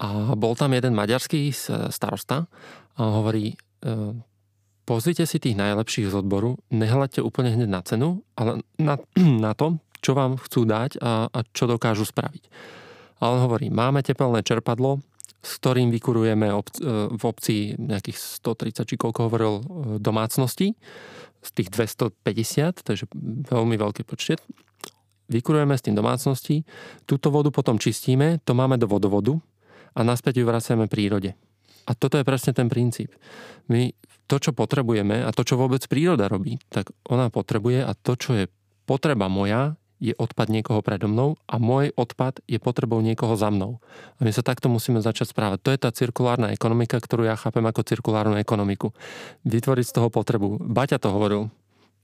[0.00, 1.52] A bol tam jeden maďarský
[1.92, 2.48] starosta
[2.96, 3.52] a hovorí,
[3.84, 3.96] e,
[4.88, 8.96] pozrite si tých najlepších z odboru, nehľadte úplne hneď na cenu, ale na,
[9.44, 12.48] na to, čo vám chcú dať a, a čo dokážu spraviť.
[13.20, 15.04] A on hovorí, máme tepelné čerpadlo,
[15.44, 19.62] s ktorým vykurujeme ob, e, v obci nejakých 130, či koľko hovoril, e,
[20.00, 20.72] domácností,
[21.40, 23.08] z tých 250, takže
[23.48, 24.40] veľmi veľký počet.
[25.32, 26.68] Vykurujeme s tým domácnosti,
[27.08, 29.40] túto vodu potom čistíme, to máme do vodovodu,
[29.94, 31.34] a naspäť ju vraciame prírode.
[31.88, 33.10] A toto je presne ten princíp.
[33.66, 33.90] My
[34.30, 38.30] to, čo potrebujeme a to, čo vôbec príroda robí, tak ona potrebuje a to, čo
[38.38, 38.44] je
[38.86, 43.84] potreba moja, je odpad niekoho predo mnou a môj odpad je potrebou niekoho za mnou.
[44.16, 45.60] A my sa takto musíme začať správať.
[45.60, 48.96] To je tá cirkulárna ekonomika, ktorú ja chápem ako cirkulárnu ekonomiku.
[49.44, 50.56] Vytvoriť z toho potrebu.
[50.56, 51.52] Baťa to hovoril.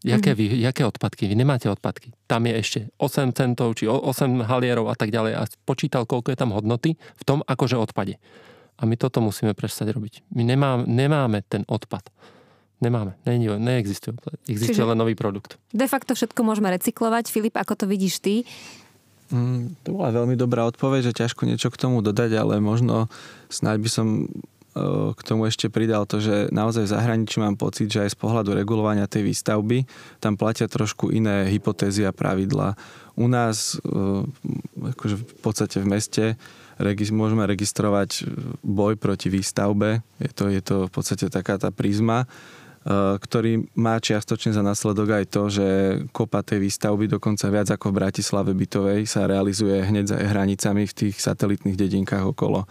[0.05, 1.25] Jaké, vy, jaké odpadky?
[1.27, 2.13] Vy nemáte odpadky.
[2.29, 6.39] Tam je ešte 8 centov, či 8 halierov a tak ďalej a počítal, koľko je
[6.39, 8.21] tam hodnoty v tom akože odpade.
[8.77, 10.29] A my toto musíme prestať robiť.
[10.37, 12.13] My nemá, nemáme ten odpad.
[12.77, 14.21] Nemáme, ne, neexistuje.
[14.53, 15.57] Existuje Čiže len nový produkt.
[15.73, 17.33] De facto všetko môžeme recyklovať.
[17.33, 18.45] Filip, ako to vidíš ty?
[19.33, 23.09] Mm, to bola veľmi dobrá odpoveď, že ťažko niečo k tomu dodať, ale možno
[23.49, 24.07] snáď by som
[25.17, 28.53] k tomu ešte pridal to, že naozaj v zahraničí mám pocit, že aj z pohľadu
[28.53, 29.89] regulovania tej výstavby
[30.21, 32.77] tam platia trošku iné hypotézy a pravidla.
[33.17, 33.81] U nás
[34.77, 36.25] akože v podstate v meste
[37.09, 38.29] môžeme registrovať
[38.61, 40.05] boj proti výstavbe.
[40.21, 42.29] Je to, je to v podstate taká tá prízma
[43.19, 45.67] ktorý má čiastočne za následok aj to, že
[46.15, 50.95] kopa tej výstavby dokonca viac ako v Bratislave bytovej sa realizuje hneď za hranicami v
[50.95, 52.63] tých satelitných dedinkách okolo,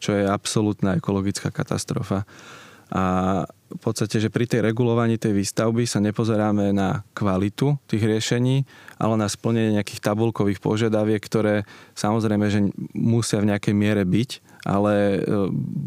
[0.00, 2.24] čo je absolútna ekologická katastrofa.
[2.90, 3.02] A
[3.70, 8.66] v podstate, že pri tej regulovaní tej výstavby sa nepozeráme na kvalitu tých riešení,
[8.98, 11.62] ale na splnenie nejakých tabulkových požiadaviek, ktoré
[11.94, 12.66] samozrejme, že
[12.98, 15.20] musia v nejakej miere byť, ale eh,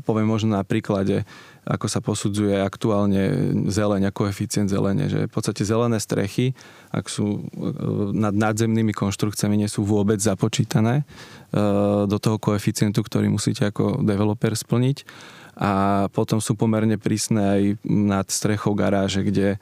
[0.06, 1.26] poviem možno na príklade
[1.64, 6.52] ako sa posudzuje aktuálne zeleň a koeficient zelene, že v podstate zelené strechy,
[6.92, 7.42] ak sú e,
[8.12, 11.04] nad nadzemnými konštrukciami, nie sú vôbec započítané e,
[12.04, 15.08] do toho koeficientu, ktorý musíte ako developer splniť.
[15.54, 19.62] A potom sú pomerne prísne aj nad strechou garáže, kde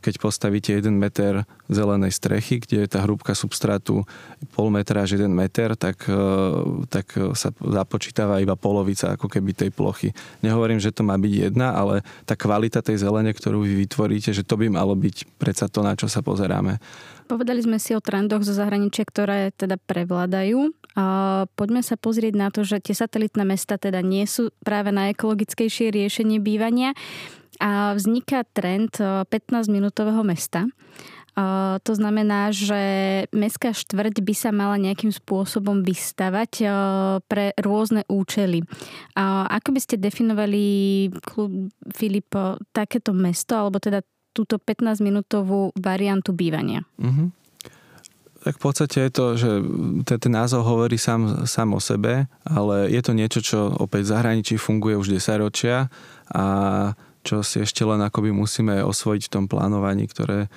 [0.00, 4.04] keď postavíte 1 meter zelenej strechy, kde je tá hrúbka substrátu
[4.52, 6.16] pol metra až 1 meter, tak, eh,
[6.92, 10.12] tak sa započítava iba polovica ako keby tej plochy.
[10.44, 14.44] Nehovorím, že to má byť jedna, ale tá kvalita tej zelene, ktorú vy vytvoríte, že
[14.44, 16.76] to by malo byť predsa to, na čo sa pozeráme.
[17.30, 20.74] Povedali sme si o trendoch zo zahraničia, ktoré teda prevládajú.
[20.98, 25.14] A poďme sa pozrieť na to, že tie satelitné mesta teda nie sú práve na
[25.14, 26.98] ekologickejšie riešenie bývania
[27.60, 28.96] a vzniká trend
[29.28, 30.60] 15-minútového eh, mesta.
[30.66, 32.82] Eh, to znamená, že
[33.30, 36.70] mestská štvrť by sa mala nejakým spôsobom vystavať eh,
[37.28, 38.64] pre rôzne účely.
[39.20, 41.06] Ako by ste definovali,
[41.92, 42.32] Filip,
[42.72, 44.00] takéto mesto, alebo teda
[44.32, 46.80] túto 15-minútovú variantu bývania?
[46.96, 47.40] Mm-hmm.
[48.40, 49.50] Tak v podstate je to, že
[50.08, 54.54] ten názov hovorí sám, sám o sebe, ale je to niečo, čo opäť v zahraničí
[54.56, 55.92] funguje už 10 ročia
[56.32, 56.44] a
[57.20, 60.48] čo si ešte len akoby musíme osvojiť v tom plánovaní, ktoré,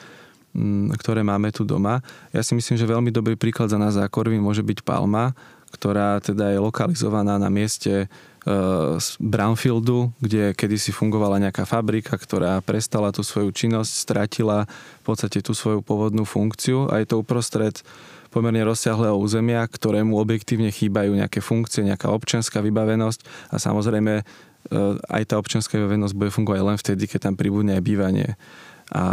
[0.55, 1.99] mm, ktoré máme tu doma.
[2.31, 5.35] Ja si myslím, že veľmi dobrý príklad za nás za Korvin môže byť Palma,
[5.73, 8.07] ktorá teda je lokalizovaná na mieste
[8.99, 14.67] z e, Brownfieldu, kde kedysi fungovala nejaká fabrika, ktorá prestala tú svoju činnosť, stratila
[14.99, 17.79] v podstate tú svoju pôvodnú funkciu a je to uprostred
[18.33, 24.25] pomerne rozsiahleho územia, ktorému objektívne chýbajú nejaké funkcie, nejaká občianská vybavenosť a samozrejme
[24.71, 24.75] E,
[25.11, 28.29] aj tá občianská vybavenosť bude fungovať len vtedy, keď tam pribudne aj bývanie.
[28.93, 29.03] A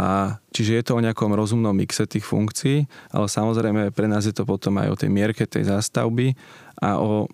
[0.53, 4.45] čiže je to o nejakom rozumnom mixe tých funkcií, ale samozrejme pre nás je to
[4.45, 6.37] potom aj o tej mierke tej zástavby
[6.79, 7.25] a o,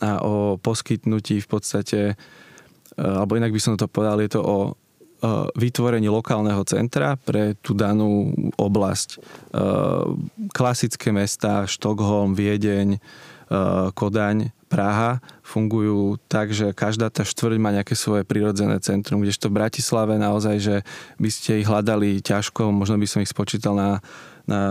[0.00, 2.14] a o poskytnutí v podstate, e,
[2.98, 4.74] alebo inak by som to povedal, je to o
[5.22, 9.22] e, vytvorení lokálneho centra pre tú danú oblasť.
[10.50, 12.98] Klasické mesta, Štokholm, Viedeň,
[13.92, 19.60] Kodaň, Praha fungujú tak, že každá tá štvrť má nejaké svoje prirodzené centrum, kdežto v
[19.60, 20.76] Bratislave naozaj, že
[21.20, 24.00] by ste ich hľadali ťažko, možno by som ich spočítal na,
[24.48, 24.62] na,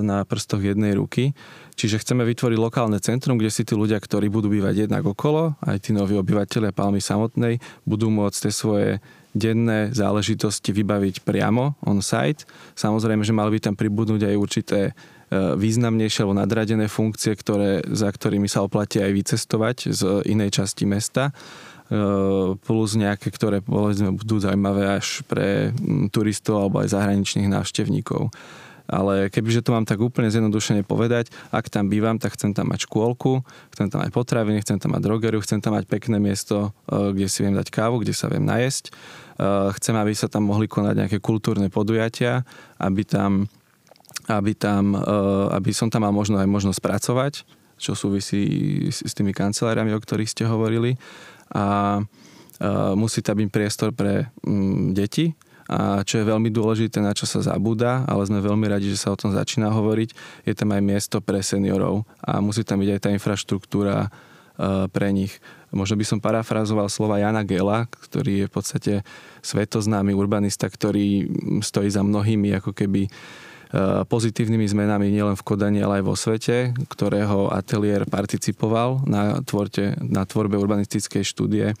[0.00, 1.36] na prstoch jednej ruky.
[1.76, 5.84] Čiže chceme vytvoriť lokálne centrum, kde si tí ľudia, ktorí budú bývať jednak okolo, aj
[5.84, 8.90] tí noví obyvateľia Palmy samotnej, budú môcť tie svoje
[9.36, 12.48] denné záležitosti vybaviť priamo on-site.
[12.72, 14.80] Samozrejme, že mali by tam pribudnúť aj určité
[15.26, 20.86] E, významnejšie alebo nadradené funkcie, ktoré, za ktorými sa oplatí aj vycestovať z inej časti
[20.86, 25.74] mesta e, plus nejaké, ktoré povedzme budú zaujímavé až pre
[26.14, 28.30] turistov alebo aj zahraničných návštevníkov.
[28.86, 32.86] Ale kebyže to mám tak úplne zjednodušene povedať, ak tam bývam, tak chcem tam mať
[32.86, 33.42] škôlku,
[33.74, 37.26] chcem tam mať potraviny, chcem tam mať drogeriu, chcem tam mať pekné miesto, e, kde
[37.26, 38.94] si viem dať kávu, kde sa viem najesť.
[39.44, 42.40] Chcem, aby sa tam mohli konať nejaké kultúrne podujatia,
[42.80, 43.44] aby tam
[44.26, 45.00] aby, tam, eh,
[45.54, 47.34] aby som tam mal možno aj možnosť pracovať,
[47.76, 48.42] čo súvisí
[48.90, 50.98] s tými kanceláriami, o ktorých ste hovorili.
[51.54, 55.30] A eh, musí tam byť priestor pre mm, deti,
[55.66, 59.10] a čo je veľmi dôležité, na čo sa zabúda, ale sme veľmi radi, že sa
[59.10, 60.14] o tom začína hovoriť,
[60.46, 65.10] je tam aj miesto pre seniorov a musí tam byť aj tá infraštruktúra eh, pre
[65.10, 65.34] nich.
[65.74, 68.92] Možno by som parafrazoval slova Jana Gela, ktorý je v podstate
[69.42, 71.26] svetoznámy urbanista, ktorý
[71.62, 73.10] stojí za mnohými ako keby
[73.66, 79.98] E, pozitívnymi zmenami nielen v Kodani, ale aj vo svete, ktorého ateliér participoval na, tvorte,
[79.98, 81.76] na tvorbe urbanistickej štúdie e,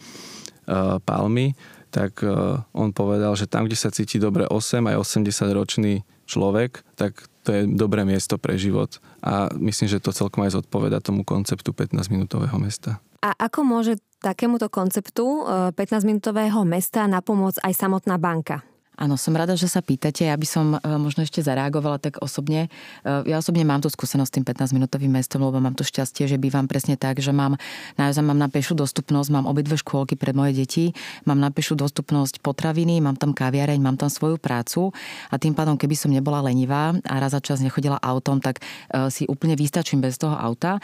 [1.06, 1.54] Palmy,
[1.94, 6.82] tak e, on povedal, že tam, kde sa cíti dobre 8 aj 80 ročný človek,
[6.98, 8.98] tak to je dobré miesto pre život.
[9.22, 12.98] A myslím, že to celkom aj zodpoveda tomu konceptu 15-minútového mesta.
[13.20, 15.44] A ako môže takémuto konceptu
[15.76, 18.64] 15-minútového mesta napomôcť aj samotná banka?
[18.96, 20.24] Áno, som rada, že sa pýtate.
[20.24, 22.72] Ja by som e, možno ešte zareagovala tak osobne.
[23.04, 26.40] E, ja osobne mám tú skúsenosť s tým 15-minútovým mestom, lebo mám to šťastie, že
[26.40, 27.60] bývam presne tak, že mám,
[28.00, 30.84] naozaj mám na pešu dostupnosť, mám obidve škôlky pre moje deti,
[31.28, 34.96] mám na pešu dostupnosť potraviny, mám tam kaviareň, mám tam svoju prácu
[35.28, 39.12] a tým pádom, keby som nebola lenivá a raz za čas nechodila autom, tak e,
[39.12, 40.80] si úplne vystačím bez toho auta.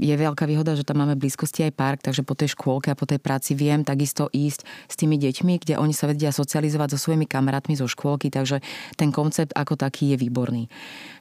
[0.00, 3.04] Je veľká výhoda, že tam máme blízkosti aj park, takže po tej škôlke a po
[3.04, 7.25] tej práci viem takisto ísť s tými deťmi, kde oni sa vedia socializovať so svojimi
[7.26, 8.62] kamarátmi zo škôlky, takže
[8.94, 10.70] ten koncept ako taký je výborný.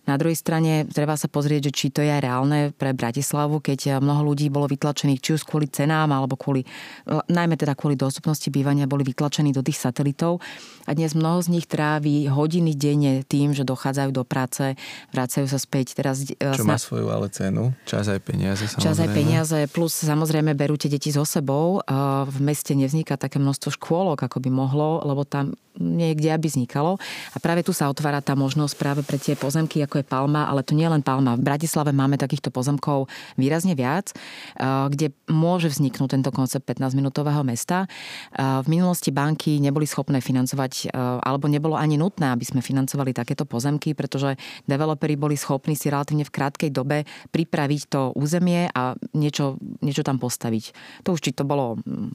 [0.05, 4.33] Na druhej strane treba sa pozrieť, že či to je reálne pre Bratislavu, keď mnoho
[4.33, 6.61] ľudí bolo vytlačených či už kvôli cenám, alebo kvôli,
[7.09, 10.39] najmä teda kvôli dostupnosti bývania, boli vytlačení do tých satelitov.
[10.85, 14.77] A dnes mnoho z nich trávi hodiny denne tým, že dochádzajú do práce,
[15.09, 15.97] vracajú sa späť.
[15.97, 16.73] Teraz, e, Čo sna...
[16.73, 17.73] má svoju ale cenu?
[17.89, 18.85] Čas aj peniaze samozrejme.
[18.85, 21.81] Čas aj peniaze, plus samozrejme berú tie deti so sebou.
[22.29, 26.95] V meste nevzniká také množstvo škôlok, ako by mohlo, lebo tam niekde, aby vznikalo.
[27.35, 30.63] A práve tu sa otvára tá možnosť práve pre tie pozemky, ako je Palma, ale
[30.63, 31.35] to nie len Palma.
[31.35, 37.85] V Bratislave máme takýchto pozemkov výrazne viac, eh, kde môže vzniknúť tento koncept 15-minútového mesta.
[37.85, 40.89] Eh, v minulosti banky neboli schopné financovať, eh,
[41.21, 46.23] alebo nebolo ani nutné, aby sme financovali takéto pozemky, pretože developeri boli schopní si relatívne
[46.23, 50.73] v krátkej dobe pripraviť to územie a niečo, niečo tam postaviť.
[51.03, 52.09] To už či to bolo mm,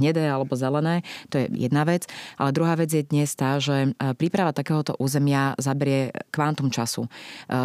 [0.00, 2.08] hnedé alebo zelené, to je jedna vec.
[2.40, 6.97] Ale druhá vec je dnes tá, že príprava takéhoto územia zaberie kvantum času.
[7.04, 7.08] E,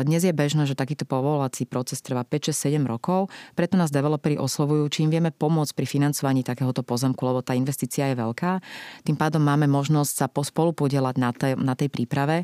[0.05, 4.37] dnes je bežné, že takýto povolovací proces trvá 5, 6, 7 rokov, preto nás developeri
[4.37, 8.61] oslovujú, či im vieme pomôcť pri financovaní takéhoto pozemku, lebo tá investícia je veľká.
[9.07, 12.43] Tým pádom máme možnosť sa spolu podielať na tej, na tej príprave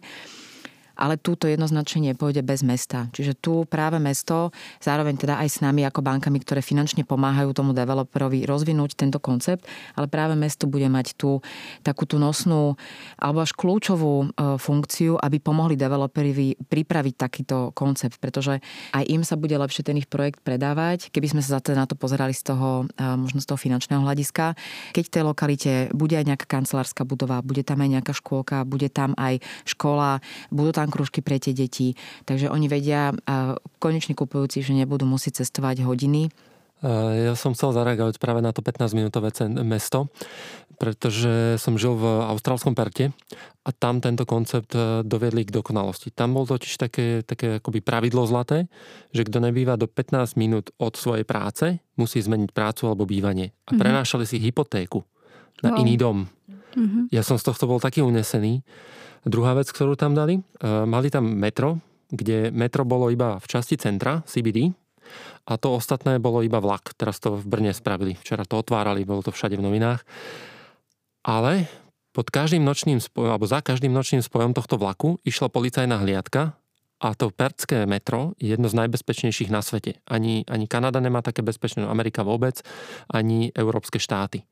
[1.00, 3.08] ale túto jednoznačne nepôjde bez mesta.
[3.16, 4.52] Čiže tu práve mesto,
[4.84, 9.64] zároveň teda aj s nami ako bankami, ktoré finančne pomáhajú tomu developerovi rozvinúť tento koncept,
[9.96, 11.40] ale práve mesto bude mať tú
[11.88, 12.76] takú tú nosnú
[13.16, 18.60] alebo až kľúčovú e, funkciu, aby pomohli developerovi pripraviť takýto koncept, pretože
[18.92, 22.36] aj im sa bude lepšie ten ich projekt predávať, keby sme sa na to pozerali
[22.36, 24.60] z toho, e, možno z toho finančného hľadiska.
[24.92, 28.92] Keď v tej lokalite bude aj nejaká kancelárska budova, bude tam aj nejaká škôlka, bude
[28.92, 30.20] tam aj škola,
[30.52, 31.96] budú tam krúžky pre tie deti.
[32.26, 33.16] Takže oni vedia,
[33.82, 36.30] koneční kupujúci, že nebudú musieť cestovať hodiny,
[37.28, 39.36] ja som chcel zareagovať práve na to 15-minútové
[39.68, 40.08] mesto,
[40.80, 43.12] pretože som žil v austrálskom Perte
[43.68, 46.16] a tam tento koncept e, dovedli k dokonalosti.
[46.16, 48.72] Tam bol totiž také, také akoby pravidlo zlaté,
[49.12, 53.52] že kto nebýva do 15 minút od svojej práce, musí zmeniť prácu alebo bývanie.
[53.68, 53.80] A mhm.
[53.84, 55.04] prenášali si hypotéku
[55.60, 55.84] na wow.
[55.84, 56.18] iný dom.
[56.70, 57.12] Mm-hmm.
[57.12, 58.64] Ja som z tohto bol taký unesený,
[59.28, 63.76] Druhá vec, ktorú tam dali, e, mali tam metro, kde metro bolo iba v časti
[63.76, 64.72] centra, CBD,
[65.50, 66.94] a to ostatné bolo iba vlak.
[66.94, 68.14] Teraz to v Brne spravili.
[68.22, 70.06] Včera to otvárali, bolo to všade v novinách.
[71.26, 71.66] Ale
[72.14, 76.58] pod každým nočným spojom, alebo za každým nočným spojom tohto vlaku išla policajná hliadka
[77.00, 80.04] a to pertské metro je jedno z najbezpečnejších na svete.
[80.04, 82.60] Ani, ani Kanada nemá také bezpečné, Amerika vôbec,
[83.08, 84.44] ani európske štáty.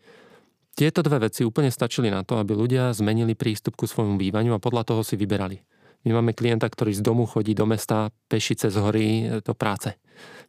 [0.78, 4.62] Tieto dve veci úplne stačili na to, aby ľudia zmenili prístup ku svojmu bývaniu a
[4.62, 5.58] podľa toho si vyberali.
[6.06, 9.98] My máme klienta, ktorý z domu chodí do mesta peši cez hory e, do práce.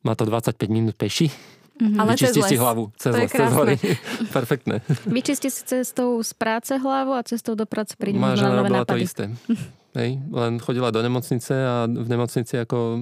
[0.05, 1.33] Má to 25 minút peši,
[1.79, 2.01] Mm-hmm.
[2.03, 3.79] Ale Vyčistí si hlavu cez les, cez hory.
[4.35, 4.83] Perfektné.
[5.07, 8.99] Vyčistí si cestou z práce hlavu a cestou do práce príde Moja žena robila to
[8.99, 9.31] isté.
[9.99, 12.94] Hej, len chodila do nemocnice a v nemocnici ako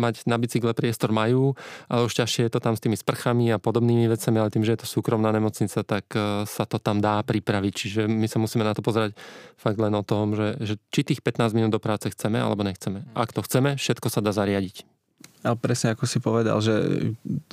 [0.00, 1.52] mať na bicykle priestor majú,
[1.92, 4.72] ale už ťažšie je to tam s tými sprchami a podobnými vecami, ale tým, že
[4.72, 7.72] je to súkromná nemocnica, tak e, sa to tam dá pripraviť.
[7.76, 9.12] Čiže my sa musíme na to pozerať
[9.60, 13.04] fakt len o tom, že, že či tých 15 minút do práce chceme alebo nechceme.
[13.12, 14.97] Ak to chceme, všetko sa dá zariadiť.
[15.46, 16.74] Ale presne ako si povedal, že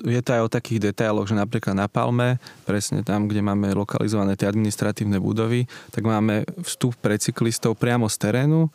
[0.02, 4.34] je to aj o takých detailoch, že napríklad na Palme, presne tam, kde máme lokalizované
[4.34, 8.74] tie administratívne budovy, tak máme vstup pre cyklistov priamo z terénu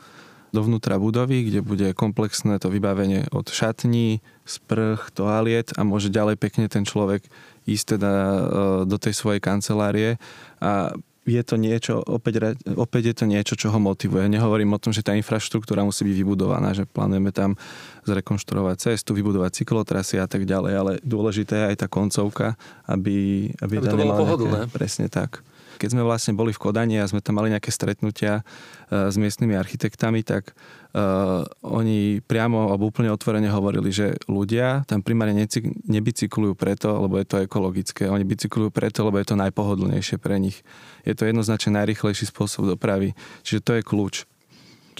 [0.50, 6.66] dovnútra budovy, kde bude komplexné to vybavenie od šatní, sprch, toaliet a môže ďalej pekne
[6.66, 7.22] ten človek
[7.70, 8.42] ísť teda e,
[8.90, 10.18] do tej svojej kancelárie.
[10.58, 10.90] A
[11.28, 14.24] je to niečo, opäť, opäť je to niečo, čo ho motivuje.
[14.32, 17.60] Nehovorím o tom, že tá infraštruktúra musí byť vybudovaná, že plánujeme tam
[18.08, 22.56] zrekonštruovať cestu, vybudovať cyklotrasy a tak ďalej, ale dôležité je aj tá koncovka,
[22.88, 24.60] aby, aby, aby to bolo pohodlné.
[24.72, 25.44] Presne tak
[25.80, 29.56] keď sme vlastne boli v Kodani a sme tam mali nejaké stretnutia uh, s miestnymi
[29.56, 30.52] architektami, tak
[30.94, 35.46] uh, oni priamo alebo úplne otvorene hovorili, že ľudia tam primárne
[35.86, 38.10] nebicyklujú preto, lebo je to ekologické.
[38.10, 40.62] Oni bicyklujú preto, lebo je to najpohodlnejšie pre nich.
[41.06, 43.14] Je to jednoznačne najrychlejší spôsob dopravy.
[43.46, 44.14] Čiže to je kľúč.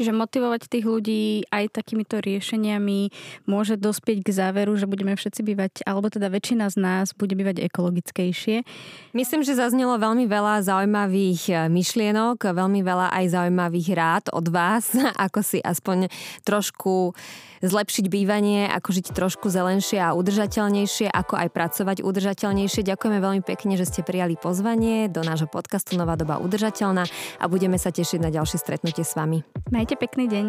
[0.01, 3.13] Čiže motivovať tých ľudí aj takýmito riešeniami
[3.45, 7.61] môže dospieť k záveru, že budeme všetci bývať, alebo teda väčšina z nás bude bývať
[7.69, 8.65] ekologickejšie.
[9.13, 14.97] Myslím, že zaznelo veľmi veľa zaujímavých eh, myšlienok, veľmi veľa aj zaujímavých rád od vás,
[15.29, 16.09] ako si aspoň
[16.49, 17.13] trošku
[17.61, 22.85] zlepšiť bývanie, ako žiť trošku zelenšie a udržateľnejšie, ako aj pracovať udržateľnejšie.
[22.85, 27.05] Ďakujeme veľmi pekne, že ste prijali pozvanie do nášho podcastu Nová doba udržateľná
[27.39, 29.45] a budeme sa tešiť na ďalšie stretnutie s vami.
[29.69, 30.47] Majte pekný deň.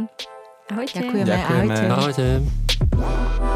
[0.71, 1.03] Ahojte.
[1.03, 1.27] Ďakujeme.
[1.27, 1.73] Ďakujeme.
[1.91, 2.25] Ahojte.
[2.95, 3.50] Ahojte.